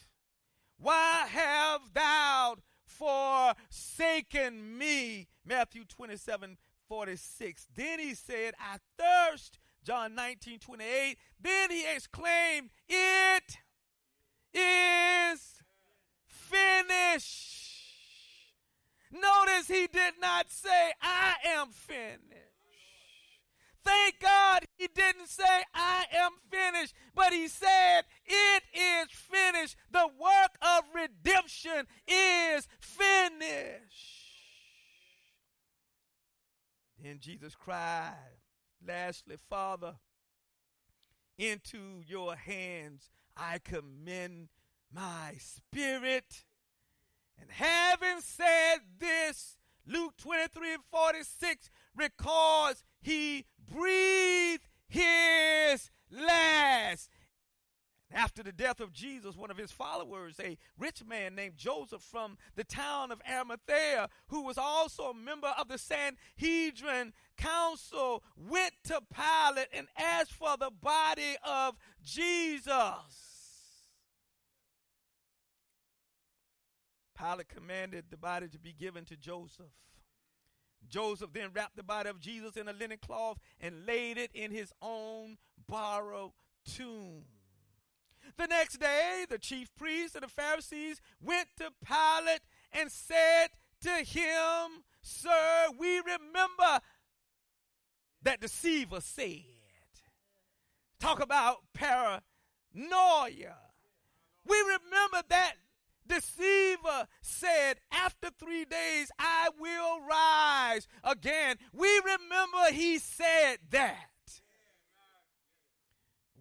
why 0.79 1.27
have 1.29 1.93
thou 1.93 2.57
forsaken 2.87 4.79
me? 4.79 5.29
Matthew 5.45 5.85
27, 5.85 6.57
46. 6.89 7.67
Then 7.75 7.99
he 7.99 8.15
said, 8.15 8.55
I 8.59 8.79
thirst. 8.99 9.59
John 9.85 10.15
19, 10.15 10.59
28. 10.59 11.19
Then 11.39 11.71
he 11.71 11.85
exclaimed, 11.95 12.71
It 12.89 13.59
is 14.55 15.63
finished. 16.27 17.66
Notice 19.13 19.69
he 19.69 19.87
did 19.87 20.15
not 20.21 20.51
say, 20.51 20.93
I 21.01 21.35
am 21.45 21.69
finished. 21.69 22.47
Thank 23.85 24.19
God 24.21 24.65
he 24.77 24.89
didn't 24.93 25.29
say, 25.29 25.63
I 25.73 26.07
am 26.13 26.33
finished, 26.51 26.93
but 27.15 27.33
he 27.33 27.47
said, 27.47 28.03
It 28.25 28.63
is 28.75 29.07
finished. 29.13 29.77
The 29.93 30.09
work 30.19 30.57
of 30.61 30.85
redemption 30.93 31.87
is 32.09 32.67
finished. 32.81 34.27
Then 37.01 37.21
Jesus 37.21 37.55
cried, 37.55 38.41
Lastly, 38.85 39.37
Father, 39.49 39.95
into 41.39 42.03
your 42.05 42.35
hands 42.35 43.11
I 43.37 43.59
commend 43.59 44.49
my 44.93 45.35
spirit. 45.39 46.45
And 47.41 47.51
having 47.51 48.21
said 48.21 48.79
this, 48.99 49.57
Luke 49.87 50.15
23 50.19 50.75
and 50.75 50.85
46 50.85 51.71
records 51.95 52.85
he 53.01 53.47
breathed 53.71 54.67
his 54.89 55.91
last. 56.11 57.11
After 58.13 58.43
the 58.43 58.53
death 58.53 58.81
of 58.81 58.93
Jesus, 58.93 59.37
one 59.37 59.51
of 59.51 59.59
his 59.59 59.73
followers, 59.73 60.37
a 60.41 60.57
rich 60.79 61.05
man 61.05 61.35
named 61.35 61.57
Joseph 61.57 62.03
from 62.03 62.39
the 62.55 62.65
town 62.65 63.11
of 63.11 63.21
Arimathea, 63.29 64.09
who 64.29 64.43
was 64.43 64.57
also 64.57 65.11
a 65.11 65.15
member 65.15 65.53
of 65.59 65.69
the 65.69 65.77
Sanhedrin 65.77 67.13
council, 67.37 68.23
went 68.37 68.75
to 68.85 69.01
Pilate 69.13 69.69
and 69.73 69.89
asked 69.99 70.33
for 70.33 70.57
the 70.57 70.71
body 70.71 71.37
of 71.45 71.77
Jesus. 72.03 73.26
Pilate 77.17 77.49
commanded 77.49 78.05
the 78.11 78.17
body 78.17 78.49
to 78.49 78.59
be 78.59 78.73
given 78.73 79.05
to 79.07 79.17
Joseph. 79.17 79.67
Joseph 80.89 81.33
then 81.33 81.51
wrapped 81.53 81.77
the 81.77 81.83
body 81.83 82.09
of 82.09 82.21
Jesus 82.21 82.57
in 82.57 82.69
a 82.69 82.73
linen 82.73 82.99
cloth 83.05 83.39
and 83.61 83.87
laid 83.87 84.19
it 84.19 84.31
in 84.35 84.51
his 84.51 84.73
own 84.81 85.37
borrowed 85.69 86.33
tomb. 86.65 87.25
The 88.37 88.47
next 88.47 88.79
day, 88.79 89.25
the 89.29 89.39
chief 89.39 89.75
priests 89.77 90.15
and 90.15 90.25
the 90.25 90.29
Pharisees 90.29 91.01
went 91.21 91.49
to 91.57 91.71
Pilate 91.85 92.43
and 92.73 92.91
said 92.91 93.49
to 93.83 93.91
him, 94.05 94.85
Sir, 95.01 95.69
we 95.79 95.99
remember 95.99 96.81
that 98.23 98.41
deceiver 98.41 99.01
said. 99.01 99.45
Talk 100.99 101.21
about 101.21 101.59
paranoia. 101.73 102.23
We 104.45 104.59
remember 104.61 105.23
that 105.29 105.55
deceiver 106.09 107.07
said, 107.21 107.79
After 107.91 108.29
three 108.39 108.65
days 108.65 109.11
I 109.19 109.51
will 109.59 110.01
rise 110.01 110.89
again. 111.05 111.57
We 111.73 112.01
remember 112.05 112.73
he 112.73 112.99
said 112.99 113.59
that. 113.71 114.11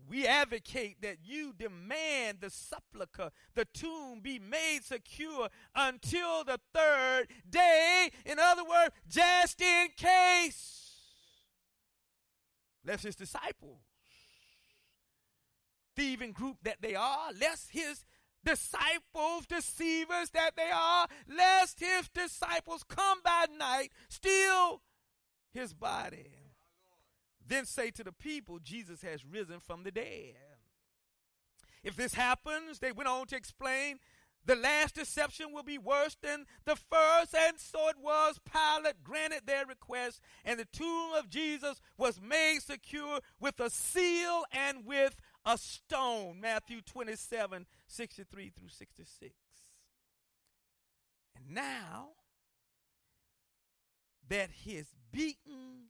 We 0.07 0.27
advocate 0.27 1.01
that 1.01 1.17
you 1.23 1.53
demand 1.57 2.37
the 2.41 2.51
sepulchre, 2.51 3.31
the 3.55 3.65
tomb 3.65 4.19
be 4.21 4.37
made 4.37 4.81
secure 4.83 5.49
until 5.75 6.43
the 6.43 6.59
third 6.73 7.27
day. 7.49 8.11
In 8.23 8.37
other 8.37 8.63
words, 8.63 8.93
just 9.07 9.61
in 9.61 9.87
case. 9.97 10.81
Lest 12.85 13.03
his 13.03 13.15
disciples, 13.15 13.81
thieving 15.95 16.33
group 16.33 16.57
that 16.63 16.81
they 16.81 16.93
are, 16.93 17.31
lest 17.39 17.71
his 17.71 18.05
disciples, 18.45 19.45
deceivers 19.47 20.29
that 20.31 20.51
they 20.55 20.69
are, 20.73 21.07
lest 21.27 21.79
his 21.79 22.07
disciples 22.09 22.83
come 22.87 23.19
by 23.23 23.45
night, 23.57 23.91
steal 24.07 24.81
his 25.53 25.73
body. 25.73 26.31
Then 27.45 27.65
say 27.65 27.91
to 27.91 28.03
the 28.03 28.11
people, 28.11 28.59
Jesus 28.59 29.01
has 29.01 29.25
risen 29.25 29.59
from 29.59 29.83
the 29.83 29.91
dead. 29.91 30.35
If 31.83 31.95
this 31.95 32.15
happens, 32.15 32.79
they 32.79 32.91
went 32.91 33.09
on 33.09 33.27
to 33.27 33.35
explain, 33.35 33.99
the 34.45 34.55
last 34.55 34.95
deception 34.95 35.47
will 35.51 35.63
be 35.63 35.77
worse 35.77 36.15
than 36.21 36.45
the 36.65 36.75
first, 36.75 37.33
and 37.35 37.59
so 37.59 37.89
it 37.89 37.95
was. 37.99 38.39
Pilate 38.45 39.03
granted 39.03 39.41
their 39.45 39.65
request, 39.65 40.21
and 40.43 40.59
the 40.59 40.65
tomb 40.65 41.13
of 41.17 41.29
Jesus 41.29 41.81
was 41.97 42.21
made 42.21 42.59
secure 42.61 43.19
with 43.39 43.59
a 43.59 43.71
seal 43.71 44.43
and 44.51 44.85
with 44.85 45.19
a 45.45 45.57
stone. 45.57 46.39
Matthew 46.41 46.81
27 46.81 47.65
63 47.87 48.51
through 48.57 48.69
66. 48.69 49.33
And 51.35 51.53
now 51.53 52.09
that 54.27 54.49
his 54.63 54.87
beaten, 55.11 55.89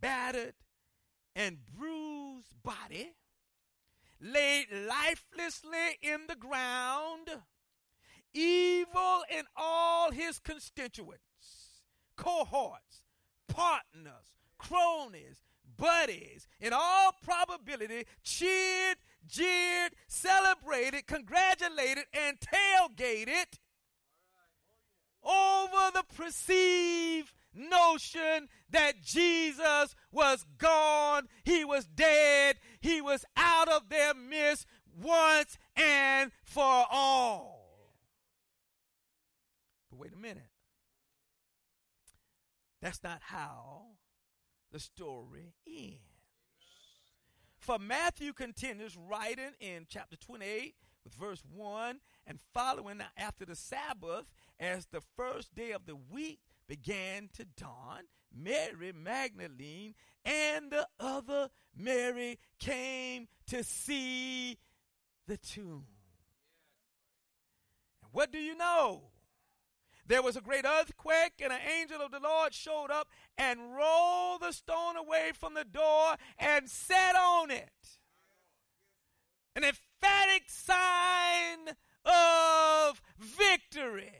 battered, 0.00 0.54
and 1.34 1.58
bruised 1.66 2.62
body 2.62 3.12
laid 4.20 4.66
lifelessly 4.70 5.98
in 6.02 6.26
the 6.28 6.34
ground, 6.34 7.28
evil 8.34 9.22
in 9.30 9.44
all 9.56 10.10
his 10.10 10.38
constituents, 10.38 11.82
cohorts, 12.16 13.02
partners, 13.48 14.34
cronies, 14.58 15.42
buddies, 15.80 16.46
in 16.60 16.72
all 16.72 17.12
probability, 17.22 18.04
cheered, 18.22 18.98
jeered, 19.26 19.92
celebrated, 20.06 21.06
congratulated, 21.06 22.04
and 22.12 22.38
tailgated 22.38 23.58
over 25.24 25.90
the 25.94 26.04
perceived 26.14 27.32
notion 27.54 28.48
that 28.70 29.02
Jesus 29.02 29.94
was 30.12 30.44
gone, 30.58 31.28
he 31.44 31.64
was 31.64 31.86
dead, 31.86 32.56
he 32.80 33.00
was 33.00 33.24
out 33.36 33.68
of 33.68 33.88
their 33.88 34.14
midst 34.14 34.66
once 35.02 35.58
and 35.74 36.30
for 36.44 36.84
all. 36.90 37.94
But 39.90 39.98
wait 39.98 40.12
a 40.14 40.18
minute. 40.18 40.44
That's 42.82 43.02
not 43.02 43.20
how 43.22 43.86
the 44.72 44.80
story 44.80 45.54
ends. 45.66 45.98
For 47.58 47.78
Matthew 47.78 48.32
continues 48.32 48.96
writing 48.96 49.52
in 49.60 49.86
chapter 49.88 50.16
28 50.16 50.74
with 51.04 51.14
verse 51.14 51.42
1 51.54 52.00
and 52.26 52.38
following 52.54 53.00
after 53.16 53.44
the 53.44 53.54
Sabbath, 53.54 54.32
as 54.58 54.86
the 54.86 55.02
first 55.16 55.54
day 55.54 55.72
of 55.72 55.86
the 55.86 55.96
week 55.96 56.40
began 56.66 57.28
to 57.34 57.44
dawn, 57.44 58.04
Mary 58.34 58.92
Magdalene 58.92 59.94
and 60.24 60.70
the 60.70 60.86
other 60.98 61.50
Mary 61.76 62.38
came 62.58 63.28
to 63.48 63.64
see 63.64 64.58
the 65.26 65.36
tomb. 65.36 65.86
And 68.02 68.10
what 68.12 68.32
do 68.32 68.38
you 68.38 68.56
know? 68.56 69.02
There 70.10 70.22
was 70.22 70.36
a 70.36 70.40
great 70.40 70.64
earthquake, 70.64 71.34
and 71.40 71.52
an 71.52 71.60
angel 71.78 72.02
of 72.02 72.10
the 72.10 72.18
Lord 72.18 72.52
showed 72.52 72.90
up 72.90 73.06
and 73.38 73.76
rolled 73.76 74.40
the 74.40 74.50
stone 74.50 74.96
away 74.96 75.30
from 75.32 75.54
the 75.54 75.62
door 75.62 76.16
and 76.36 76.68
sat 76.68 77.14
on 77.14 77.52
it. 77.52 77.70
An 79.54 79.62
emphatic 79.62 80.48
sign 80.48 81.76
of 82.04 83.00
victory. 83.20 84.10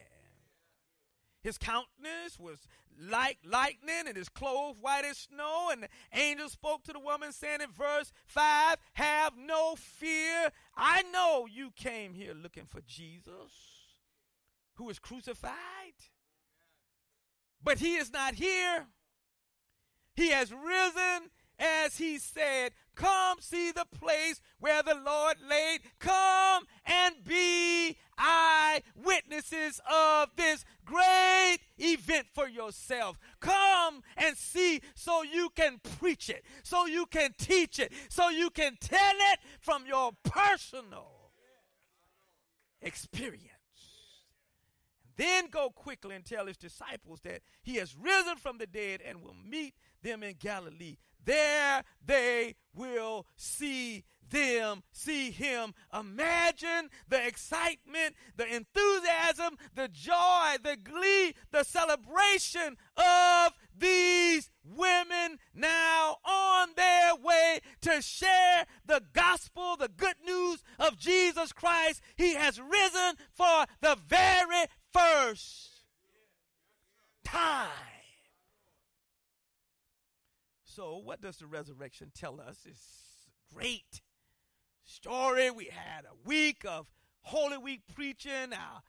His 1.42 1.59
countenance 1.59 2.38
was 2.38 2.68
like 2.96 3.38
lightning, 3.44 4.05
and 4.07 4.16
his 4.16 4.29
clothes 4.29 4.76
white 4.81 5.05
as 5.05 5.18
snow. 5.18 5.70
And 5.72 5.83
the 5.83 5.88
angel 6.12 6.50
spoke 6.50 6.85
to 6.85 6.92
the 6.92 7.00
woman, 7.00 7.33
saying 7.33 7.62
in 7.62 7.70
verse 7.72 8.12
5 8.26 8.76
Have 8.92 9.33
no 9.37 9.74
fear. 9.74 10.53
I 10.76 11.03
know 11.12 11.48
you 11.50 11.72
came 11.74 12.14
here 12.14 12.33
looking 12.33 12.66
for 12.66 12.81
Jesus 12.87 13.79
who 14.80 14.86
was 14.86 14.98
crucified. 14.98 15.52
But 17.62 17.80
he 17.80 17.96
is 17.96 18.10
not 18.10 18.32
here. 18.32 18.86
He 20.14 20.30
has 20.30 20.50
risen 20.52 21.28
as 21.58 21.98
he 21.98 22.16
said, 22.16 22.72
Come 22.94 23.40
see 23.40 23.72
the 23.72 23.84
place 23.84 24.40
where 24.58 24.82
the 24.82 24.94
Lord 24.94 25.36
laid. 25.46 25.80
Come 25.98 26.64
and 26.86 27.14
be 27.22 27.98
eyewitnesses 28.16 29.82
of 29.90 30.30
this 30.36 30.64
great 30.86 31.58
event 31.76 32.28
for 32.32 32.48
yourself. 32.48 33.18
Come 33.38 34.00
and 34.16 34.34
see 34.34 34.80
so 34.94 35.22
you 35.22 35.50
can 35.54 35.78
preach 35.98 36.30
it, 36.30 36.42
so 36.62 36.86
you 36.86 37.04
can 37.04 37.34
teach 37.36 37.78
it, 37.78 37.92
so 38.08 38.30
you 38.30 38.48
can 38.48 38.78
tell 38.80 39.16
it 39.32 39.40
from 39.60 39.84
your 39.86 40.12
personal 40.24 41.32
experience. 42.80 43.49
Then 45.20 45.48
go 45.50 45.68
quickly 45.68 46.16
and 46.16 46.24
tell 46.24 46.46
his 46.46 46.56
disciples 46.56 47.20
that 47.24 47.42
he 47.62 47.74
has 47.74 47.94
risen 47.94 48.37
from 48.37 48.56
the 48.56 48.66
dead 48.66 49.02
and 49.06 49.20
will 49.20 49.37
meet 49.46 49.74
them 50.02 50.22
in 50.22 50.37
Galilee. 50.38 50.96
there 51.22 51.85
they 52.02 52.54
will 52.74 53.26
see 53.37 54.02
them 54.30 54.82
see 54.92 55.30
him. 55.30 55.74
Imagine 55.92 56.88
the 57.08 57.26
excitement, 57.26 58.14
the 58.36 58.46
enthusiasm, 58.46 59.56
the 59.74 59.88
joy, 59.88 60.56
the 60.62 60.76
glee, 60.82 61.34
the 61.50 61.64
celebration 61.64 62.76
of 62.96 63.52
these 63.76 64.50
women 64.64 65.38
now 65.54 66.16
on 66.24 66.68
their 66.76 67.14
way 67.16 67.60
to 67.80 68.00
share 68.02 68.66
the 68.86 69.02
gospel, 69.12 69.76
the 69.76 69.88
good 69.88 70.16
news 70.24 70.62
of 70.78 70.98
Jesus 70.98 71.52
Christ. 71.52 72.00
He 72.16 72.34
has 72.34 72.60
risen 72.60 73.16
for 73.32 73.66
the 73.80 73.96
very 74.06 74.66
first 74.92 75.84
time. 77.24 77.68
So, 80.64 80.98
what 80.98 81.20
does 81.20 81.38
the 81.38 81.46
resurrection 81.46 82.12
tell 82.14 82.40
us? 82.40 82.58
It's 82.64 83.28
great 83.52 84.00
story. 84.90 85.50
We 85.50 85.66
had 85.66 86.05
a 86.05 86.29
week 86.29 86.64
of 86.68 86.87
Holy 87.22 87.59
Week 87.59 87.83
preaching. 87.94 88.53
Our 88.53 88.83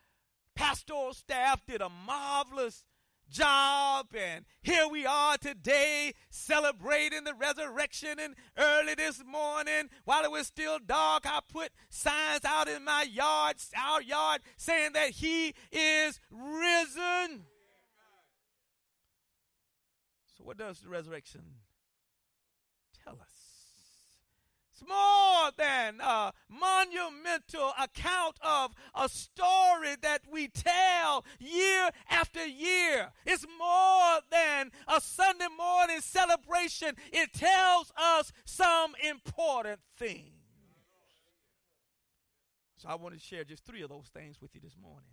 pastoral 0.55 1.13
staff 1.13 1.65
did 1.65 1.81
a 1.81 1.89
marvelous 1.89 2.85
job. 3.29 4.07
And 4.17 4.45
here 4.61 4.87
we 4.89 5.05
are 5.05 5.37
today 5.37 6.13
celebrating 6.29 7.23
the 7.23 7.33
resurrection. 7.33 8.19
And 8.19 8.35
early 8.57 8.95
this 8.95 9.23
morning, 9.23 9.89
while 10.03 10.23
it 10.23 10.31
was 10.31 10.47
still 10.47 10.79
dark, 10.79 11.25
I 11.25 11.39
put 11.47 11.71
signs 11.89 12.45
out 12.45 12.67
in 12.67 12.83
my 12.83 13.03
yard, 13.03 13.57
our 13.77 14.01
yard, 14.01 14.41
saying 14.57 14.93
that 14.93 15.11
He 15.11 15.53
is 15.71 16.19
risen. 16.31 17.45
So, 20.35 20.43
what 20.43 20.57
does 20.57 20.79
the 20.79 20.89
resurrection 20.89 21.41
tell 23.03 23.13
us? 23.21 23.41
More 24.87 25.51
than 25.57 25.99
a 26.01 26.33
monumental 26.49 27.73
account 27.79 28.37
of 28.41 28.73
a 28.95 29.09
story 29.09 29.95
that 30.01 30.21
we 30.31 30.47
tell 30.47 31.25
year 31.39 31.89
after 32.09 32.45
year. 32.45 33.11
It's 33.25 33.45
more 33.57 34.19
than 34.31 34.71
a 34.87 35.01
Sunday 35.01 35.47
morning 35.57 36.01
celebration. 36.01 36.95
It 37.11 37.33
tells 37.33 37.91
us 37.97 38.31
some 38.45 38.93
important 39.07 39.79
things. 39.97 40.41
So 42.77 42.89
I 42.89 42.95
want 42.95 43.13
to 43.13 43.19
share 43.19 43.43
just 43.43 43.63
three 43.63 43.83
of 43.83 43.89
those 43.89 44.07
things 44.11 44.41
with 44.41 44.55
you 44.55 44.61
this 44.61 44.75
morning. 44.81 45.05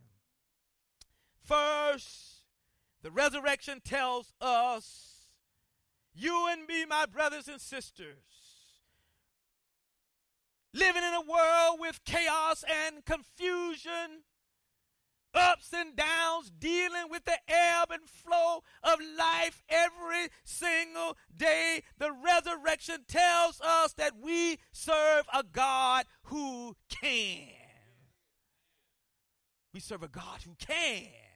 First, 1.44 2.44
the 3.02 3.11
resurrection 3.11 3.81
tells 3.85 4.33
us, 4.40 5.26
you 6.14 6.48
and 6.50 6.66
me, 6.66 6.85
my 6.87 7.04
brothers 7.07 7.46
and 7.46 7.61
sisters, 7.61 8.47
living 10.72 11.02
in 11.02 11.14
a 11.14 11.20
world 11.20 11.81
with 11.81 12.04
chaos 12.04 12.64
and 12.87 13.04
confusion, 13.04 14.22
ups 15.35 15.72
and 15.72 15.96
downs, 15.96 16.50
dealing 16.50 17.11
with 17.11 17.24
the 17.24 17.38
ebb 17.48 17.90
and 17.90 18.09
flow 18.09 18.62
of 18.83 18.98
life 19.16 19.62
every 19.68 20.28
single 20.44 21.16
day. 21.35 21.83
The 21.98 22.12
resurrection 22.12 23.04
tells 23.07 23.61
us 23.61 23.92
that 23.94 24.14
we 24.20 24.59
serve 24.72 25.24
a 25.33 25.42
God 25.42 26.07
who 26.24 26.76
can. 26.88 27.48
We 29.72 29.81
serve 29.81 30.02
a 30.02 30.09
God 30.09 30.42
who 30.44 30.54
can. 30.59 31.27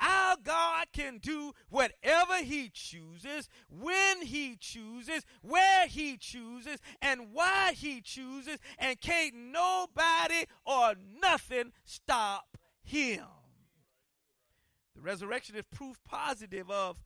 Our 0.00 0.36
God 0.42 0.86
can 0.92 1.18
do 1.18 1.52
whatever 1.68 2.42
He 2.42 2.70
chooses, 2.72 3.48
when 3.68 4.22
He 4.22 4.56
chooses, 4.56 5.24
where 5.40 5.86
He 5.86 6.16
chooses, 6.16 6.78
and 7.00 7.32
why 7.32 7.72
He 7.74 8.00
chooses, 8.00 8.58
and 8.78 9.00
can't 9.00 9.34
nobody 9.34 10.44
or 10.64 10.94
nothing 11.20 11.72
stop 11.84 12.58
Him. 12.82 13.24
The 14.94 15.02
resurrection 15.02 15.56
is 15.56 15.64
proof 15.70 15.98
positive 16.04 16.70
of 16.70 17.02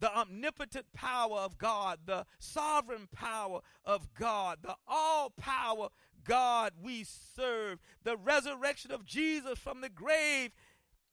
the 0.00 0.16
omnipotent 0.16 0.86
power 0.92 1.38
of 1.38 1.58
God, 1.58 2.00
the 2.06 2.24
sovereign 2.38 3.08
power 3.12 3.60
of 3.84 4.14
God, 4.14 4.58
the 4.62 4.76
all 4.86 5.30
power 5.30 5.88
God 6.24 6.74
we 6.80 7.04
serve, 7.04 7.80
the 8.04 8.16
resurrection 8.16 8.92
of 8.92 9.04
Jesus 9.04 9.58
from 9.58 9.80
the 9.80 9.88
grave 9.88 10.52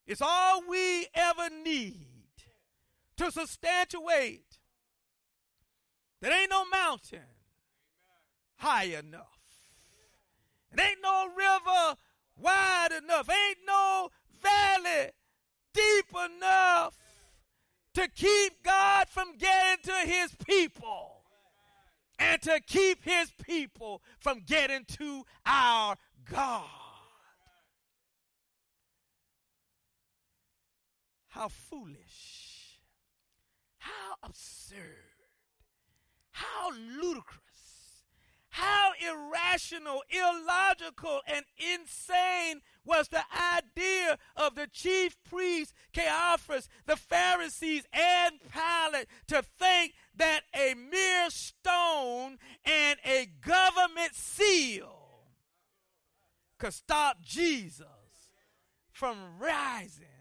it's 0.08 0.22
all 0.22 0.64
we 0.68 1.08
ever 1.14 1.50
need 1.64 2.08
to 3.18 3.32
substantiate 3.32 4.60
that 6.22 6.32
ain't 6.32 6.50
no 6.50 6.66
mountain 6.66 7.20
high 8.58 8.86
enough. 8.86 9.40
It 10.72 10.82
ain't 10.82 11.00
no 11.02 11.28
river 11.36 11.98
wide 12.38 12.90
enough. 13.04 13.30
Ain't 13.30 13.58
no 13.66 14.10
valley 14.42 15.12
deep 15.74 16.06
enough 16.14 16.96
to 17.94 18.08
keep 18.10 18.64
God 18.64 19.08
from 19.10 19.38
getting 19.38 19.84
to 19.84 20.08
his 20.08 20.32
people 20.46 21.22
and 22.20 22.42
to 22.42 22.60
keep 22.66 23.04
his 23.04 23.32
people 23.44 24.02
from 24.20 24.42
getting 24.46 24.86
to 24.86 25.24
our 25.46 25.96
God. 26.30 26.85
How 31.36 31.50
foolish. 31.50 32.80
How 33.80 34.16
absurd. 34.24 34.80
How 36.32 36.72
ludicrous. 36.72 37.42
How 38.52 38.92
irrational, 39.06 40.02
illogical, 40.10 41.20
and 41.28 41.44
insane 41.58 42.62
was 42.86 43.10
the 43.10 43.24
idea 43.34 44.18
of 44.38 44.56
the 44.56 44.68
chief 44.72 45.18
priests, 45.30 45.74
Caiaphas, 45.94 46.70
the 46.86 46.96
Pharisees, 46.96 47.84
and 47.92 48.36
Pilate 48.50 49.08
to 49.28 49.42
think 49.42 49.96
that 50.16 50.44
a 50.54 50.74
mere 50.74 51.30
stone 51.30 52.38
and 52.64 52.98
a 53.04 53.28
government 53.42 54.16
seal 54.16 55.26
could 56.58 56.74
stop 56.74 57.22
Jesus 57.22 57.86
from 58.94 59.18
rising 59.38 60.15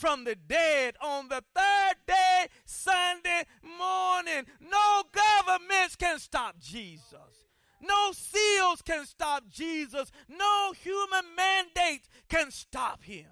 from 0.00 0.24
the 0.24 0.34
dead 0.34 0.94
on 1.02 1.28
the 1.28 1.44
third 1.54 1.94
day, 2.06 2.46
Sunday 2.64 3.44
morning. 3.62 4.46
No 4.58 5.02
governments 5.12 5.94
can 5.94 6.18
stop 6.18 6.58
Jesus. 6.58 7.44
No 7.82 8.12
seals 8.12 8.80
can 8.80 9.04
stop 9.04 9.44
Jesus. 9.50 10.10
No 10.26 10.72
human 10.72 11.24
mandate 11.36 12.08
can 12.30 12.50
stop 12.50 13.04
him. 13.04 13.26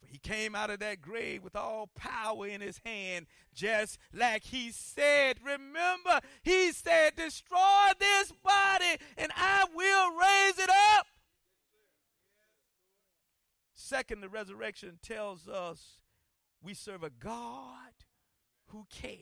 For 0.00 0.06
he 0.06 0.18
came 0.18 0.54
out 0.54 0.68
of 0.68 0.80
that 0.80 1.00
grave 1.00 1.42
with 1.42 1.56
all 1.56 1.88
power 1.96 2.46
in 2.46 2.60
his 2.60 2.78
hand, 2.84 3.26
just 3.54 3.98
like 4.12 4.44
he 4.44 4.70
said. 4.70 5.38
Remember, 5.42 6.20
he 6.42 6.72
said, 6.72 7.16
Destroy 7.16 7.92
this 7.98 8.32
body, 8.44 8.98
and 9.16 9.32
I 9.34 9.64
will 9.74 10.10
raise 10.10 10.58
it 10.58 10.70
up. 10.98 11.06
Second, 13.90 14.20
the 14.20 14.28
resurrection 14.28 15.00
tells 15.02 15.48
us 15.48 15.98
we 16.62 16.74
serve 16.74 17.02
a 17.02 17.10
God 17.10 18.04
who 18.66 18.86
cares. 18.88 19.18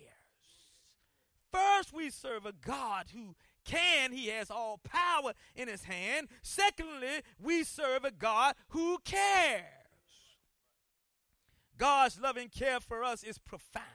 First, 1.51 1.91
we 1.91 2.11
serve 2.11 2.45
a 2.45 2.53
God 2.53 3.07
who 3.15 3.35
can. 3.65 4.13
He 4.13 4.27
has 4.27 4.51
all 4.51 4.79
power 4.85 5.33
in 5.57 5.69
his 5.69 5.85
hand. 5.85 6.29
Secondly, 6.43 7.23
we 7.43 7.65
serve 7.65 8.05
a 8.05 8.11
God 8.11 8.57
who 8.69 8.99
cares. 9.07 9.63
God's 11.79 12.21
loving 12.21 12.51
care 12.51 12.81
for 12.81 13.03
us 13.03 13.25
is 13.25 13.39
profound. 13.39 13.87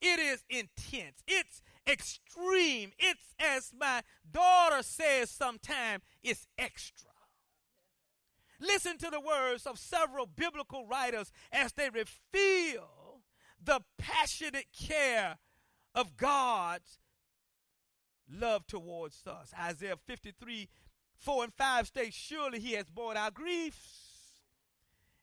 It 0.00 0.18
is 0.18 0.42
intense. 0.48 1.22
It's 1.28 1.60
extreme. 1.86 2.92
It's, 2.98 3.34
as 3.38 3.72
my 3.78 4.00
daughter 4.32 4.82
says 4.82 5.28
sometimes, 5.28 6.02
it's 6.22 6.46
extra. 6.56 7.10
Listen 8.60 8.98
to 8.98 9.10
the 9.10 9.20
words 9.20 9.66
of 9.66 9.78
several 9.78 10.26
biblical 10.26 10.86
writers 10.86 11.32
as 11.52 11.72
they 11.72 11.90
reveal 11.90 13.22
the 13.62 13.80
passionate 13.98 14.66
care 14.72 15.38
of 15.94 16.16
God's 16.16 16.98
love 18.30 18.66
towards 18.66 19.26
us. 19.26 19.52
Isaiah 19.58 19.96
53 20.06 20.68
4 21.16 21.44
and 21.44 21.54
5 21.54 21.86
states, 21.86 22.16
Surely 22.16 22.60
he 22.60 22.72
has 22.72 22.90
borne 22.90 23.16
our 23.16 23.30
griefs 23.30 24.42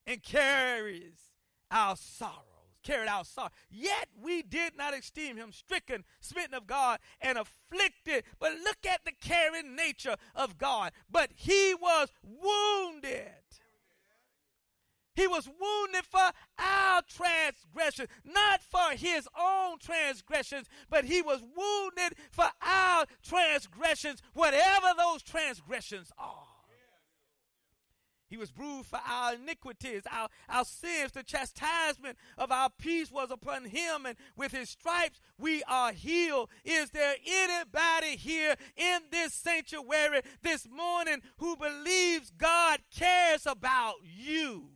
and 0.08 0.22
carries 0.24 1.34
our 1.70 1.96
sorrow 1.96 2.53
carried 2.84 3.08
out 3.08 3.28
sorrow. 3.28 3.50
Yet 3.70 4.10
we 4.22 4.42
did 4.42 4.78
not 4.78 4.98
esteem 4.98 5.38
him 5.38 5.52
stricken, 5.52 6.04
smitten 6.20 6.54
of 6.54 6.68
God, 6.68 7.00
and 7.22 7.38
afflicted. 7.38 8.24
But 8.40 8.54
look 8.64 8.86
at 8.88 9.06
the 9.06 9.14
caring 9.20 9.76
nature 9.76 10.16
of 10.36 10.58
God. 10.58 10.92
But 11.10 11.32
he 11.36 11.74
was 11.80 12.10
wounded 12.24 13.44
He 15.16 15.28
was 15.28 15.48
wounded 15.48 16.06
for 16.06 16.32
our 16.58 17.02
transgressions, 17.08 18.10
not 18.24 18.64
for 18.64 18.98
his 18.98 19.28
own 19.40 19.78
transgressions, 19.78 20.68
but 20.90 21.06
he 21.06 21.22
was 21.22 21.42
wounded 21.56 22.18
for 22.32 22.50
our 22.62 23.06
transgressions, 23.22 24.22
whatever 24.34 24.88
those 24.98 25.22
transgressions 25.22 26.12
are. 26.18 26.53
He 28.34 28.38
was 28.38 28.50
bruised 28.50 28.88
for 28.88 29.00
our 29.08 29.36
iniquities, 29.36 30.02
our, 30.10 30.28
our 30.50 30.66
sins. 30.66 31.12
The 31.12 31.22
chastisement 31.22 32.18
of 32.36 32.52
our 32.52 32.72
peace 32.72 33.12
was 33.12 33.30
upon 33.30 33.66
him, 33.66 34.08
and 34.08 34.18
with 34.36 34.54
his 34.54 34.72
stripes 34.72 35.22
we 35.38 35.62
are 35.66 35.92
healed. 35.92 36.50
Is 36.66 36.90
there 36.90 37.14
anybody 37.24 38.16
here 38.18 38.56
in 38.76 39.02
this 39.12 39.36
sanctuary 39.36 40.22
this 40.42 40.68
morning 40.68 41.22
who 41.38 41.56
believes 41.56 42.32
God 42.32 42.80
cares 42.90 43.46
about 43.46 43.98
you? 44.02 44.72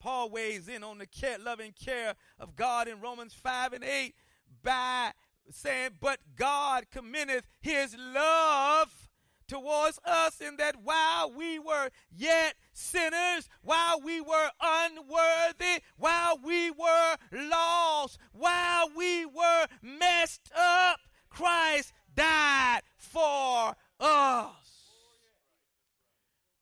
Paul 0.00 0.30
weighs 0.30 0.68
in 0.68 0.82
on 0.82 0.96
the 0.96 1.06
care, 1.06 1.36
loving 1.38 1.72
care 1.72 2.14
of 2.38 2.56
God 2.56 2.88
in 2.88 3.02
Romans 3.02 3.34
5 3.34 3.74
and 3.74 3.84
8 3.84 4.14
by 4.62 5.12
saying, 5.50 5.90
But 6.00 6.20
God 6.34 6.86
commendeth 6.90 7.44
his 7.60 7.94
love 7.94 9.07
towards 9.48 9.98
us 10.04 10.40
in 10.40 10.56
that 10.58 10.76
while 10.82 11.32
we 11.32 11.58
were 11.58 11.88
yet 12.14 12.54
sinners, 12.72 13.48
while 13.62 14.00
we 14.00 14.20
were 14.20 14.50
unworthy, 14.60 15.82
while 15.96 16.38
we 16.44 16.70
were 16.70 17.16
lost, 17.32 18.18
while 18.32 18.90
we 18.96 19.26
were 19.26 19.66
messed 19.82 20.50
up, 20.56 21.00
Christ 21.28 21.92
died 22.14 22.82
for 22.96 23.74
us. 23.98 24.68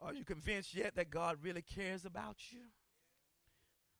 Are 0.01 0.15
you 0.15 0.25
convinced 0.25 0.75
yet 0.75 0.95
that 0.95 1.11
God 1.11 1.39
really 1.43 1.63
cares 1.63 2.05
about 2.05 2.37
you? 2.51 2.61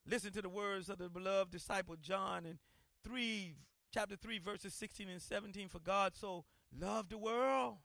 Listen 0.09 0.33
to 0.33 0.43
the 0.43 0.49
words 0.49 0.89
of 0.89 0.99
the 0.99 1.09
beloved 1.09 1.51
disciple 1.51 1.97
John 2.01 2.47
in 2.47 2.59
3 3.03 3.57
chapter 3.93 4.15
3 4.15 4.39
verses 4.39 4.75
16 4.75 5.09
and 5.09 5.23
17 5.23 5.69
for 5.69 5.79
God 5.81 6.15
so 6.15 6.45
loved 6.79 7.11
the 7.11 7.19
world 7.19 7.77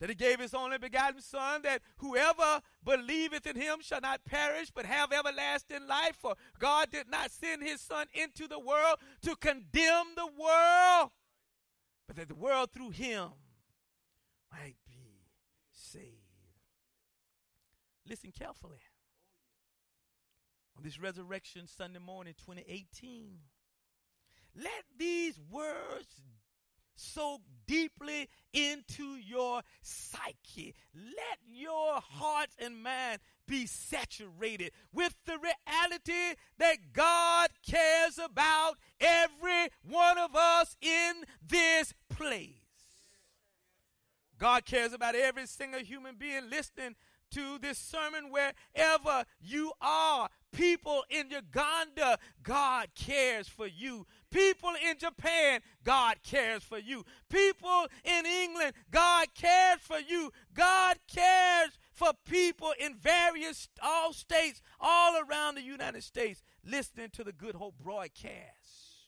that 0.00 0.08
he 0.08 0.14
gave 0.14 0.40
his 0.40 0.54
only 0.54 0.78
begotten 0.78 1.20
Son, 1.20 1.62
that 1.62 1.82
whoever 1.98 2.60
believeth 2.84 3.46
in 3.46 3.56
him 3.56 3.78
shall 3.80 4.00
not 4.00 4.24
perish, 4.24 4.70
but 4.74 4.86
have 4.86 5.12
everlasting 5.12 5.86
life. 5.86 6.16
For 6.16 6.34
God 6.58 6.90
did 6.90 7.08
not 7.08 7.30
send 7.30 7.62
his 7.62 7.80
Son 7.80 8.06
into 8.12 8.48
the 8.48 8.58
world 8.58 8.98
to 9.22 9.36
condemn 9.36 10.14
the 10.16 10.26
world, 10.26 11.10
but 12.06 12.16
that 12.16 12.28
the 12.28 12.34
world 12.34 12.70
through 12.72 12.90
him 12.90 13.30
might 14.52 14.76
be 14.86 15.28
saved. 15.70 16.04
Listen 18.06 18.32
carefully. 18.32 18.80
On 20.76 20.82
this 20.82 21.00
resurrection 21.00 21.68
Sunday 21.68 22.00
morning, 22.00 22.34
2018, 22.44 23.38
let 24.56 24.84
these 24.98 25.38
words 25.50 26.22
so 26.96 27.40
deeply 27.66 28.28
into 28.52 29.16
your 29.16 29.62
psyche. 29.82 30.74
Let 30.94 31.38
your 31.46 32.00
heart 32.00 32.50
and 32.58 32.82
mind 32.82 33.20
be 33.46 33.66
saturated 33.66 34.72
with 34.92 35.14
the 35.26 35.38
reality 35.38 36.36
that 36.58 36.92
God 36.92 37.50
cares 37.68 38.18
about 38.18 38.74
every 39.00 39.68
one 39.82 40.18
of 40.18 40.34
us 40.34 40.76
in 40.80 41.24
this 41.46 41.92
place. 42.08 42.64
God 44.38 44.64
cares 44.64 44.92
about 44.92 45.14
every 45.14 45.46
single 45.46 45.80
human 45.80 46.16
being 46.16 46.50
listening 46.50 46.96
to 47.30 47.58
this 47.58 47.78
sermon 47.78 48.30
wherever 48.30 49.24
you 49.40 49.72
are. 49.80 50.28
People 50.52 51.04
in 51.10 51.30
Uganda, 51.30 52.18
God 52.42 52.88
cares 52.94 53.48
for 53.48 53.66
you. 53.66 54.06
People 54.34 54.70
in 54.90 54.98
Japan, 54.98 55.60
God 55.84 56.16
cares 56.24 56.64
for 56.64 56.76
you. 56.78 57.04
People 57.30 57.86
in 58.02 58.26
England, 58.26 58.72
God 58.90 59.28
cares 59.32 59.78
for 59.80 60.00
you. 60.00 60.32
God 60.52 60.98
cares 61.06 61.78
for 61.92 62.10
people 62.28 62.72
in 62.80 62.96
various 62.96 63.68
all 63.80 64.12
states 64.12 64.60
all 64.80 65.22
around 65.22 65.54
the 65.54 65.62
United 65.62 66.02
States 66.02 66.42
listening 66.64 67.10
to 67.10 67.22
the 67.22 67.30
Good 67.30 67.54
Hope 67.54 67.76
broadcast. 67.80 69.06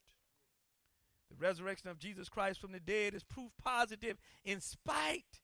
The 1.29 1.45
resurrection 1.45 1.89
of 1.89 1.99
Jesus 1.99 2.29
Christ 2.29 2.61
from 2.61 2.71
the 2.71 2.79
dead 2.79 3.13
is 3.13 3.25
proof 3.25 3.51
positive 3.61 4.19
in 4.45 4.61
spite 4.61 5.41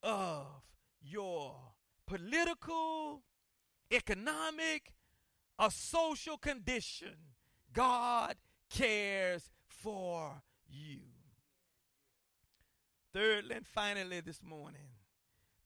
of 0.00 0.46
your 1.02 1.56
political, 2.06 3.24
economic, 3.92 4.92
or 5.58 5.72
social 5.72 6.38
condition, 6.38 7.16
God 7.72 8.36
cares 8.70 9.50
for 9.66 10.42
you. 10.68 11.00
Thirdly 13.12 13.56
and 13.56 13.66
finally, 13.66 14.20
this 14.20 14.42
morning, 14.42 14.90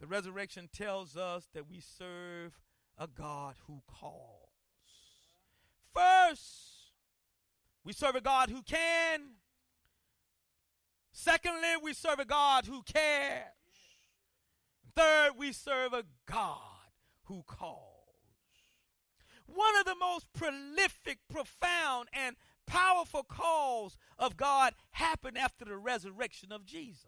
the 0.01 0.07
resurrection 0.07 0.69
tells 0.73 1.17
us 1.17 1.49
that 1.55 1.69
we 1.69 1.81
serve 1.81 2.61
a 2.99 3.07
God 3.07 3.57
who 3.67 3.83
calls. 3.87 4.51
First, 5.95 6.93
we 7.85 7.93
serve 7.93 8.15
a 8.15 8.21
God 8.21 8.49
who 8.49 8.63
can. 8.63 9.21
Secondly, 11.13 11.77
we 11.83 11.93
serve 11.93 12.21
a 12.21 12.25
God 12.25 12.67
who 12.67 12.83
cares. 12.83 13.45
Third, 14.95 15.33
we 15.37 15.53
serve 15.53 15.93
a 15.93 16.05
God 16.27 16.59
who 17.25 17.43
calls. 17.47 17.89
One 19.47 19.77
of 19.79 19.85
the 19.85 19.95
most 19.95 20.33
prolific, 20.33 21.19
profound, 21.31 22.09
and 22.13 22.37
powerful 22.67 23.23
calls 23.23 23.97
of 24.19 24.37
God 24.37 24.75
happened 24.93 25.39
after 25.39 25.65
the 25.65 25.77
resurrection 25.77 26.53
of 26.53 26.65
Jesus. 26.65 27.07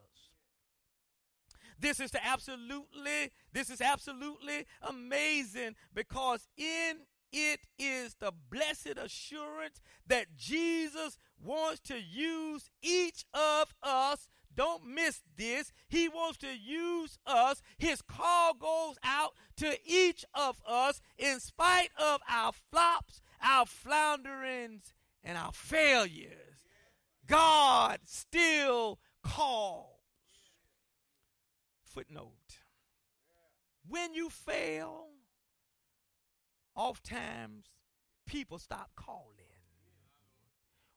This 1.79 2.01
is 2.01 2.13
absolutely, 2.23 3.33
this 3.53 3.71
is 3.71 3.81
absolutely 3.81 4.67
amazing 4.83 5.75
because 5.93 6.47
in 6.57 7.01
it 7.33 7.61
is 7.79 8.15
the 8.21 8.33
blessed 8.51 8.95
assurance 8.97 9.81
that 10.07 10.37
Jesus 10.37 11.19
wants 11.43 11.81
to 11.81 12.01
use 12.01 12.71
each 12.81 13.25
of 13.35 13.75
us 13.83 14.29
don't 14.57 14.87
miss 14.87 15.23
this. 15.37 15.73
He 15.89 16.09
wants 16.09 16.39
to 16.39 16.57
use 16.57 17.19
us. 17.27 17.61
His 17.79 18.03
call 18.03 18.55
goes 18.55 18.97
out 19.03 19.33
to 19.57 19.77
each 19.85 20.25
of 20.35 20.63
us 20.67 21.01
in 21.19 21.41
spite 21.41 21.91
of 21.99 22.21
our 22.29 22.53
flops, 22.71 23.21
our 23.43 23.67
flounderings, 23.67 24.93
and 25.25 25.39
our 25.39 25.53
failures. 25.53 26.67
God 27.27 28.01
still 28.05 28.99
calls. 29.23 29.89
Footnote. 31.83 32.59
When 33.89 34.15
you 34.15 34.31
fail, 34.31 35.09
oftentimes 36.75 37.67
people 38.27 38.59
stop 38.59 38.91
calling. 38.97 39.31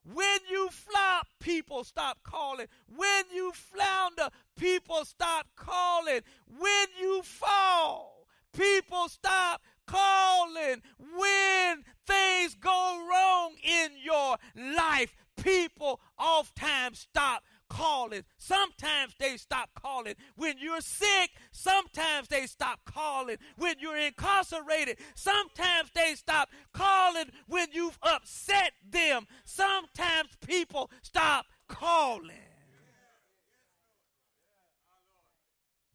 When 0.03 0.39
you 0.49 0.69
flop, 0.69 1.27
people 1.39 1.83
stop 1.83 2.19
calling. 2.23 2.67
When 2.87 3.23
you 3.33 3.51
flounder, 3.51 4.29
people 4.57 5.03
stop 5.03 5.47
calling. 5.57 6.21
When 6.47 6.87
you 6.99 7.21
fall, 7.23 8.27
people 8.53 9.09
stop 9.09 9.61
calling. 9.87 10.81
When 10.99 11.83
things 12.05 12.55
go 12.55 13.07
wrong 13.09 13.53
in 13.63 13.91
your 14.03 14.37
life, 14.75 15.15
people 15.37 15.99
oftentimes 16.17 16.99
stop 16.99 17.43
calling. 17.69 18.23
Sometimes 18.37 19.13
they 19.19 19.37
stop 19.37 19.69
calling. 19.81 20.15
When 20.35 20.57
you're 20.59 20.81
sick, 20.81 21.31
sometimes 21.51 22.27
they 22.27 22.45
stop 22.45 22.79
calling. 22.85 23.37
When 23.57 23.75
you're 23.79 23.97
incarcerated, 23.97 24.97
sometimes 25.15 25.89
they 25.93 26.15
stop 26.15 26.49
calling 26.73 27.31
when 27.47 27.67
you've 27.71 27.97
upset 28.01 28.73
them. 28.89 29.27
Sometimes 29.43 30.29
people 30.45 30.89
stop 31.01 31.45
calling. 31.67 32.31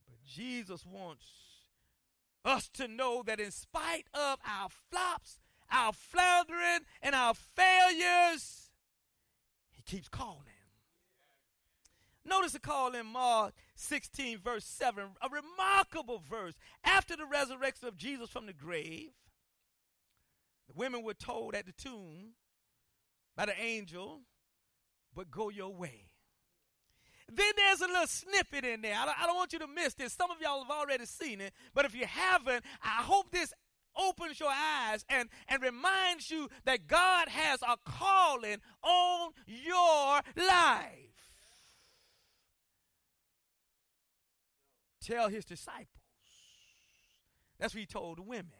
But 0.08 0.24
Jesus 0.26 0.84
wants 0.86 1.26
us 2.44 2.68
to 2.74 2.88
know 2.88 3.22
that 3.26 3.40
in 3.40 3.50
spite 3.50 4.06
of 4.14 4.38
our 4.46 4.68
flops, 4.68 5.38
our 5.70 5.92
floundering, 5.92 6.80
and 7.00 7.14
our 7.14 7.34
failures, 7.34 8.70
He 9.70 9.82
keeps 9.82 10.08
calling. 10.08 10.38
Notice 12.24 12.52
the 12.52 12.60
call 12.60 12.94
in 12.94 13.06
Mark 13.06 13.52
16, 13.74 14.38
verse 14.38 14.64
7, 14.64 15.04
a 15.20 15.28
remarkable 15.28 16.22
verse. 16.28 16.54
After 16.84 17.16
the 17.16 17.26
resurrection 17.26 17.88
of 17.88 17.96
Jesus 17.96 18.30
from 18.30 18.46
the 18.46 18.52
grave, 18.52 19.10
the 20.68 20.74
women 20.76 21.02
were 21.02 21.14
told 21.14 21.54
at 21.54 21.66
the 21.66 21.72
tomb 21.72 22.34
by 23.36 23.46
the 23.46 23.60
angel, 23.60 24.20
but 25.14 25.30
go 25.30 25.48
your 25.48 25.74
way. 25.74 26.11
Then 27.34 27.52
there's 27.56 27.80
a 27.80 27.86
little 27.86 28.06
snippet 28.06 28.64
in 28.64 28.82
there. 28.82 28.94
I 28.94 29.06
don't, 29.06 29.22
I 29.22 29.26
don't 29.26 29.36
want 29.36 29.52
you 29.52 29.58
to 29.60 29.66
miss 29.66 29.94
this. 29.94 30.12
Some 30.12 30.30
of 30.30 30.36
y'all 30.40 30.62
have 30.64 30.70
already 30.70 31.06
seen 31.06 31.40
it, 31.40 31.52
but 31.74 31.84
if 31.84 31.94
you 31.94 32.06
haven't, 32.06 32.64
I 32.82 33.02
hope 33.02 33.30
this 33.30 33.52
opens 33.96 34.40
your 34.40 34.50
eyes 34.50 35.04
and, 35.08 35.28
and 35.48 35.62
reminds 35.62 36.30
you 36.30 36.48
that 36.64 36.86
God 36.86 37.28
has 37.28 37.60
a 37.62 37.76
calling 37.84 38.58
on 38.82 39.30
your 39.46 40.20
life. 40.36 41.12
Tell 45.02 45.28
his 45.28 45.44
disciples. 45.44 45.88
That's 47.58 47.74
what 47.74 47.80
he 47.80 47.86
told 47.86 48.18
the 48.18 48.22
women. 48.22 48.50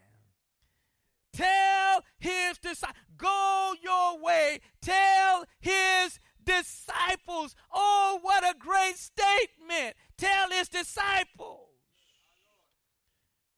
Tell 1.33 2.03
his 2.19 2.59
disciples, 2.59 2.97
go 3.17 3.75
your 3.83 4.21
way. 4.23 4.61
Tell 4.83 5.45
his 5.61 6.19
disciples. 6.45 7.55
Oh, 7.73 8.19
what 8.23 8.45
a 8.45 8.55
great 8.59 8.97
statement. 8.97 9.97
Tell 10.17 10.51
his 10.51 10.69
disciples. 10.69 11.69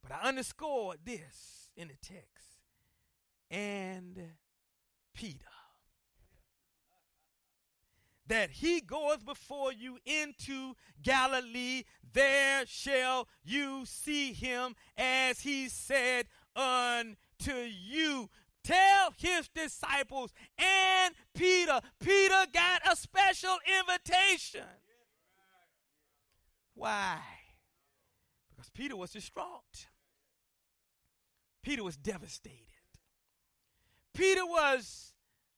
But 0.02 0.12
I 0.12 0.28
underscored 0.28 0.98
this 1.04 1.70
in 1.76 1.88
the 1.88 1.94
text. 2.02 2.58
And 3.50 4.32
Peter. 5.14 5.38
That 8.26 8.50
he 8.50 8.80
goeth 8.80 9.24
before 9.24 9.72
you 9.72 9.98
into 10.06 10.74
Galilee, 11.02 11.84
there 12.12 12.64
shall 12.66 13.28
you 13.44 13.84
see 13.84 14.32
him 14.32 14.74
as 14.96 15.40
he 15.40 15.68
said 15.68 16.26
unto 16.56 17.52
you. 17.52 18.30
Tell 18.64 19.12
his 19.18 19.48
disciples 19.48 20.32
and 20.58 21.14
Peter. 21.34 21.80
Peter 22.00 22.46
got 22.52 22.80
a 22.90 22.96
special 22.96 23.58
invitation. 23.78 24.62
Why? 26.74 27.18
Because 28.50 28.70
Peter 28.70 28.96
was 28.96 29.12
distraught. 29.12 29.88
Peter 31.62 31.84
was 31.84 31.96
devastated. 31.96 32.60
Peter 34.14 34.46
was 34.46 35.12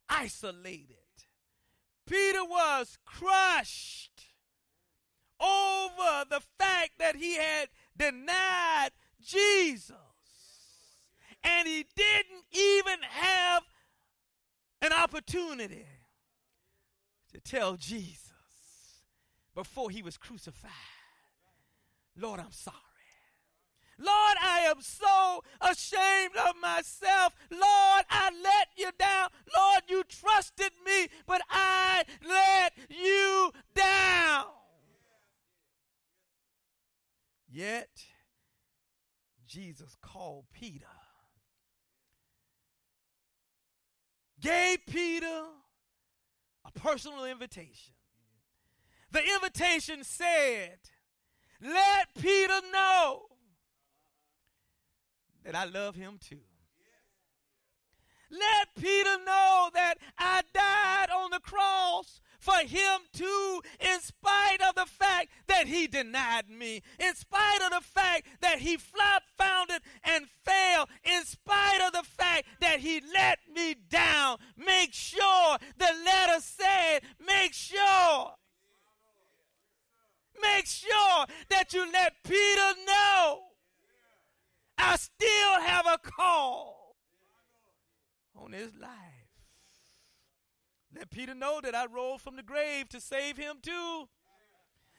isolated. 0.08 0.96
Peter 2.06 2.44
was 2.44 2.98
crushed 3.04 4.26
over 5.40 6.24
the 6.28 6.40
fact 6.58 6.92
that 6.98 7.16
he 7.16 7.36
had 7.36 7.68
denied 7.96 8.90
Jesus 9.20 10.05
and 11.42 11.66
he 11.66 11.86
didn't 11.96 12.44
even 12.52 12.98
have 13.02 13.62
an 14.82 14.92
opportunity 14.92 15.86
to 17.32 17.40
tell 17.40 17.76
Jesus 17.76 18.32
before 19.54 19.90
he 19.90 20.02
was 20.02 20.16
crucified, 20.16 20.70
Lord, 22.16 22.40
I'm 22.40 22.52
sorry. 22.52 22.76
Lord, 23.98 24.36
I 24.42 24.60
am 24.68 24.82
so 24.82 25.42
ashamed 25.60 26.36
of 26.36 26.54
myself. 26.60 27.34
Lord, 27.50 28.04
I 28.10 28.30
let 28.42 28.68
you 28.76 28.90
down. 28.98 29.28
Lord, 29.56 29.82
you 29.88 30.02
trusted 30.04 30.72
me, 30.84 31.08
but 31.26 31.40
I 31.48 32.04
let 32.28 32.74
you 32.90 33.52
down. 33.74 34.44
Yet, 37.48 37.88
Jesus 39.46 39.96
called 40.02 40.44
Peter 40.52 40.84
gave 44.40 44.78
Peter 44.86 45.44
a 46.64 46.70
personal 46.78 47.24
invitation. 47.24 47.94
The 49.10 49.22
invitation 49.34 50.04
said, 50.04 50.78
Let 51.60 52.08
Peter 52.18 52.60
know 52.72 53.22
that 55.44 55.54
I 55.54 55.64
love 55.64 55.94
him 55.94 56.18
too. 56.18 56.40
Let 58.30 58.74
Peter 58.74 59.18
know 59.24 59.70
that 59.72 59.94
I 60.18 60.42
died 60.52 61.10
on 61.10 61.30
the 61.30 61.40
cross 61.40 62.20
for 62.46 62.64
him 62.64 63.00
too, 63.12 63.60
in 63.80 64.00
spite 64.00 64.62
of 64.62 64.76
the 64.76 64.86
fact 64.86 65.30
that 65.48 65.66
he 65.66 65.88
denied 65.88 66.48
me, 66.48 66.80
in 67.00 67.14
spite 67.16 67.60
of 67.60 67.70
the 67.70 67.80
fact 67.80 68.28
that 68.40 68.60
he 68.60 68.76
flop 68.76 69.22
founded 69.36 69.82
and 70.04 70.26
failed, 70.44 70.88
in 71.02 71.24
spite 71.24 71.80
of 71.84 71.92
the 71.92 72.04
fact 72.04 72.46
that 72.60 72.78
he 72.78 73.02
let 73.12 73.40
me 73.52 73.74
down. 73.90 74.38
Make 74.56 74.92
sure 74.92 75.58
the 75.76 75.92
letter 76.04 76.40
said, 76.40 77.00
make 77.26 77.52
sure. 77.52 78.30
Make 80.40 80.66
sure 80.66 81.26
that 81.50 81.72
you 81.72 81.90
let 81.90 82.12
Peter 82.22 82.72
know 82.86 83.40
I 84.78 84.96
still 84.96 85.60
have 85.62 85.86
a 85.86 85.98
call 85.98 86.96
on 88.36 88.52
his 88.52 88.70
life. 88.80 88.90
Let 91.06 91.10
Peter 91.12 91.34
know 91.36 91.60
that 91.62 91.74
I 91.74 91.86
rose 91.86 92.20
from 92.20 92.34
the 92.34 92.42
grave 92.42 92.88
to 92.88 93.00
save 93.00 93.36
him 93.36 93.58
too. 93.62 94.08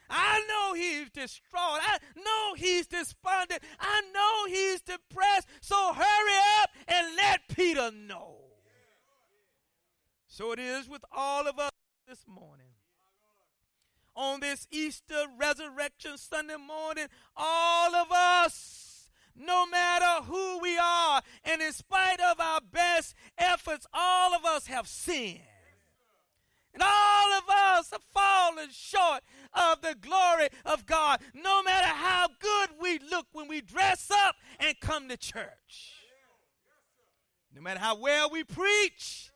I 0.10 0.42
know 0.48 0.74
he's 0.74 1.10
distraught. 1.10 1.82
I 1.82 1.98
know 2.16 2.54
he's 2.56 2.88
despondent. 2.88 3.62
I 3.78 4.02
know 4.14 4.46
he's 4.48 4.82
depressed. 4.82 5.50
So 5.60 5.92
hurry 5.94 6.38
up 6.62 6.70
and 6.88 7.16
let 7.18 7.42
Peter 7.54 7.92
know. 7.92 8.38
So 10.28 10.54
it 10.54 10.60
is 10.60 10.88
with 10.88 11.04
all 11.12 11.46
of 11.46 11.60
us 11.60 11.72
this 12.08 12.24
morning. 12.26 12.68
On 14.16 14.40
this 14.40 14.66
Easter 14.72 15.26
resurrection 15.38 16.18
Sunday 16.18 16.56
morning, 16.56 17.08
all 17.36 17.94
of 17.94 18.10
us, 18.14 19.10
no 19.36 19.66
matter 19.66 20.24
who 20.24 20.60
we 20.60 20.78
are, 20.78 21.22
and 21.44 21.62
in 21.62 21.74
spite 21.74 22.22
of 22.22 22.40
our 22.40 22.62
best 22.62 23.14
efforts, 23.38 23.86
all 23.94 24.34
of 24.34 24.46
us 24.46 24.68
have 24.68 24.88
sinned. 24.88 25.42
And 26.78 26.84
all 26.84 27.34
of 27.34 27.50
us 27.50 27.90
have 27.90 28.04
fallen 28.14 28.70
short 28.72 29.24
of 29.52 29.82
the 29.82 29.96
glory 30.00 30.50
of 30.64 30.86
God, 30.86 31.20
no 31.34 31.64
matter 31.64 31.88
how 31.88 32.28
good 32.40 32.70
we 32.80 33.00
look 33.00 33.26
when 33.34 33.48
we 33.48 33.62
dress 33.62 34.12
up 34.12 34.36
and 34.60 34.80
come 34.80 35.10
to 35.10 35.18
church. 35.18 35.96
No 37.52 37.64
matter 37.64 37.80
how 37.80 37.98
well 37.98 38.30
we 38.30 38.44
preach, 38.44 39.32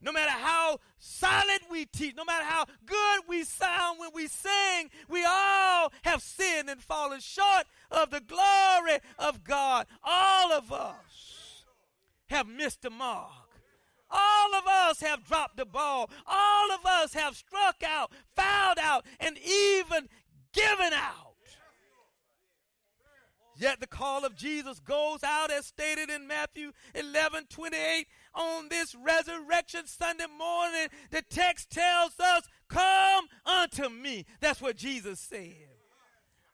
no 0.00 0.10
matter 0.10 0.32
how 0.32 0.80
solid 0.98 1.60
we 1.70 1.84
teach, 1.84 2.16
no 2.16 2.24
matter 2.24 2.44
how 2.44 2.64
good 2.84 3.20
we 3.28 3.44
sound 3.44 4.00
when 4.00 4.10
we 4.12 4.26
sing, 4.26 4.90
we 5.08 5.24
all 5.24 5.92
have 6.02 6.22
sinned 6.22 6.68
and 6.68 6.82
fallen 6.82 7.20
short 7.20 7.66
of 7.92 8.10
the 8.10 8.20
glory 8.20 8.98
of 9.16 9.44
God. 9.44 9.86
All 10.02 10.50
of 10.50 10.72
us 10.72 11.64
have 12.26 12.48
missed 12.48 12.82
the 12.82 12.90
mark. 12.90 13.49
All 14.10 14.54
of 14.54 14.66
us 14.66 15.00
have 15.00 15.24
dropped 15.24 15.56
the 15.56 15.64
ball. 15.64 16.10
All 16.26 16.72
of 16.72 16.84
us 16.84 17.14
have 17.14 17.36
struck 17.36 17.82
out, 17.84 18.10
fouled 18.34 18.78
out, 18.78 19.06
and 19.18 19.38
even 19.38 20.08
given 20.52 20.92
out. 20.92 21.30
Yet 23.56 23.78
the 23.78 23.86
call 23.86 24.24
of 24.24 24.36
Jesus 24.36 24.80
goes 24.80 25.22
out 25.22 25.50
as 25.50 25.66
stated 25.66 26.08
in 26.08 26.26
Matthew 26.26 26.72
11 26.94 27.44
28. 27.50 28.06
On 28.34 28.68
this 28.70 28.94
resurrection 28.94 29.86
Sunday 29.86 30.24
morning, 30.38 30.88
the 31.10 31.22
text 31.28 31.68
tells 31.68 32.18
us, 32.18 32.44
Come 32.68 33.26
unto 33.44 33.90
me. 33.90 34.24
That's 34.40 34.62
what 34.62 34.76
Jesus 34.76 35.20
said 35.20 35.69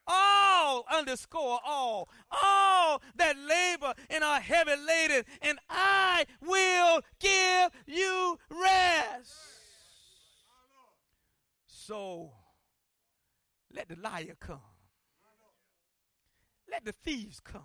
all 0.07 0.85
underscore 0.93 1.61
all, 1.65 2.09
all 2.31 3.03
that 3.17 3.37
labor 3.37 3.95
and 4.11 4.23
are 4.23 4.41
heavy 4.41 4.73
laden, 4.87 5.25
and 5.43 5.59
I 5.69 6.27
will 6.41 7.01
give 7.21 7.71
you 7.87 8.39
rest. 8.51 9.35
So 11.67 12.33
let 13.73 13.89
the 13.89 13.97
liar 13.97 14.37
come. 14.41 14.61
Let 16.71 16.85
the 16.85 16.93
thieves 16.93 17.41
come. 17.41 17.63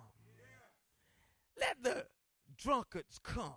Let 1.58 1.82
the 1.82 2.06
drunkards 2.56 3.18
come. 3.22 3.54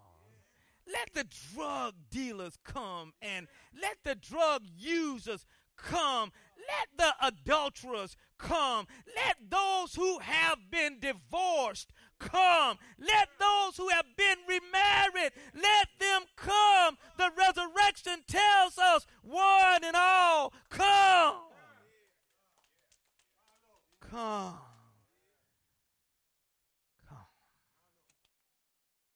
Let 0.92 1.14
the 1.14 1.26
drug 1.54 1.96
dealers 2.10 2.58
come 2.64 3.14
and 3.22 3.48
let 3.80 3.98
the 4.04 4.16
drug 4.16 4.64
users 4.78 5.46
come. 5.76 6.32
Let 6.58 6.98
the 6.98 7.28
adulterers 7.28 8.16
come. 8.38 8.88
Let 9.16 9.50
those 9.50 9.96
who 9.96 10.20
have 10.20 10.60
been 10.70 11.00
divorced 11.00 11.92
come. 12.20 12.78
Let 13.00 13.30
those 13.40 13.78
who 13.78 13.90
have 13.90 14.06
been 14.18 14.38
remarried, 14.48 15.32
let 15.54 15.88
them 16.00 16.24
come. 16.36 16.98
The 17.18 17.32
resurrection 17.38 18.24
tells 18.28 18.78
us, 18.78 19.06
one 19.22 19.84
and 19.84 19.96
all, 19.96 20.54
come. 20.70 21.36
Come. 24.00 24.75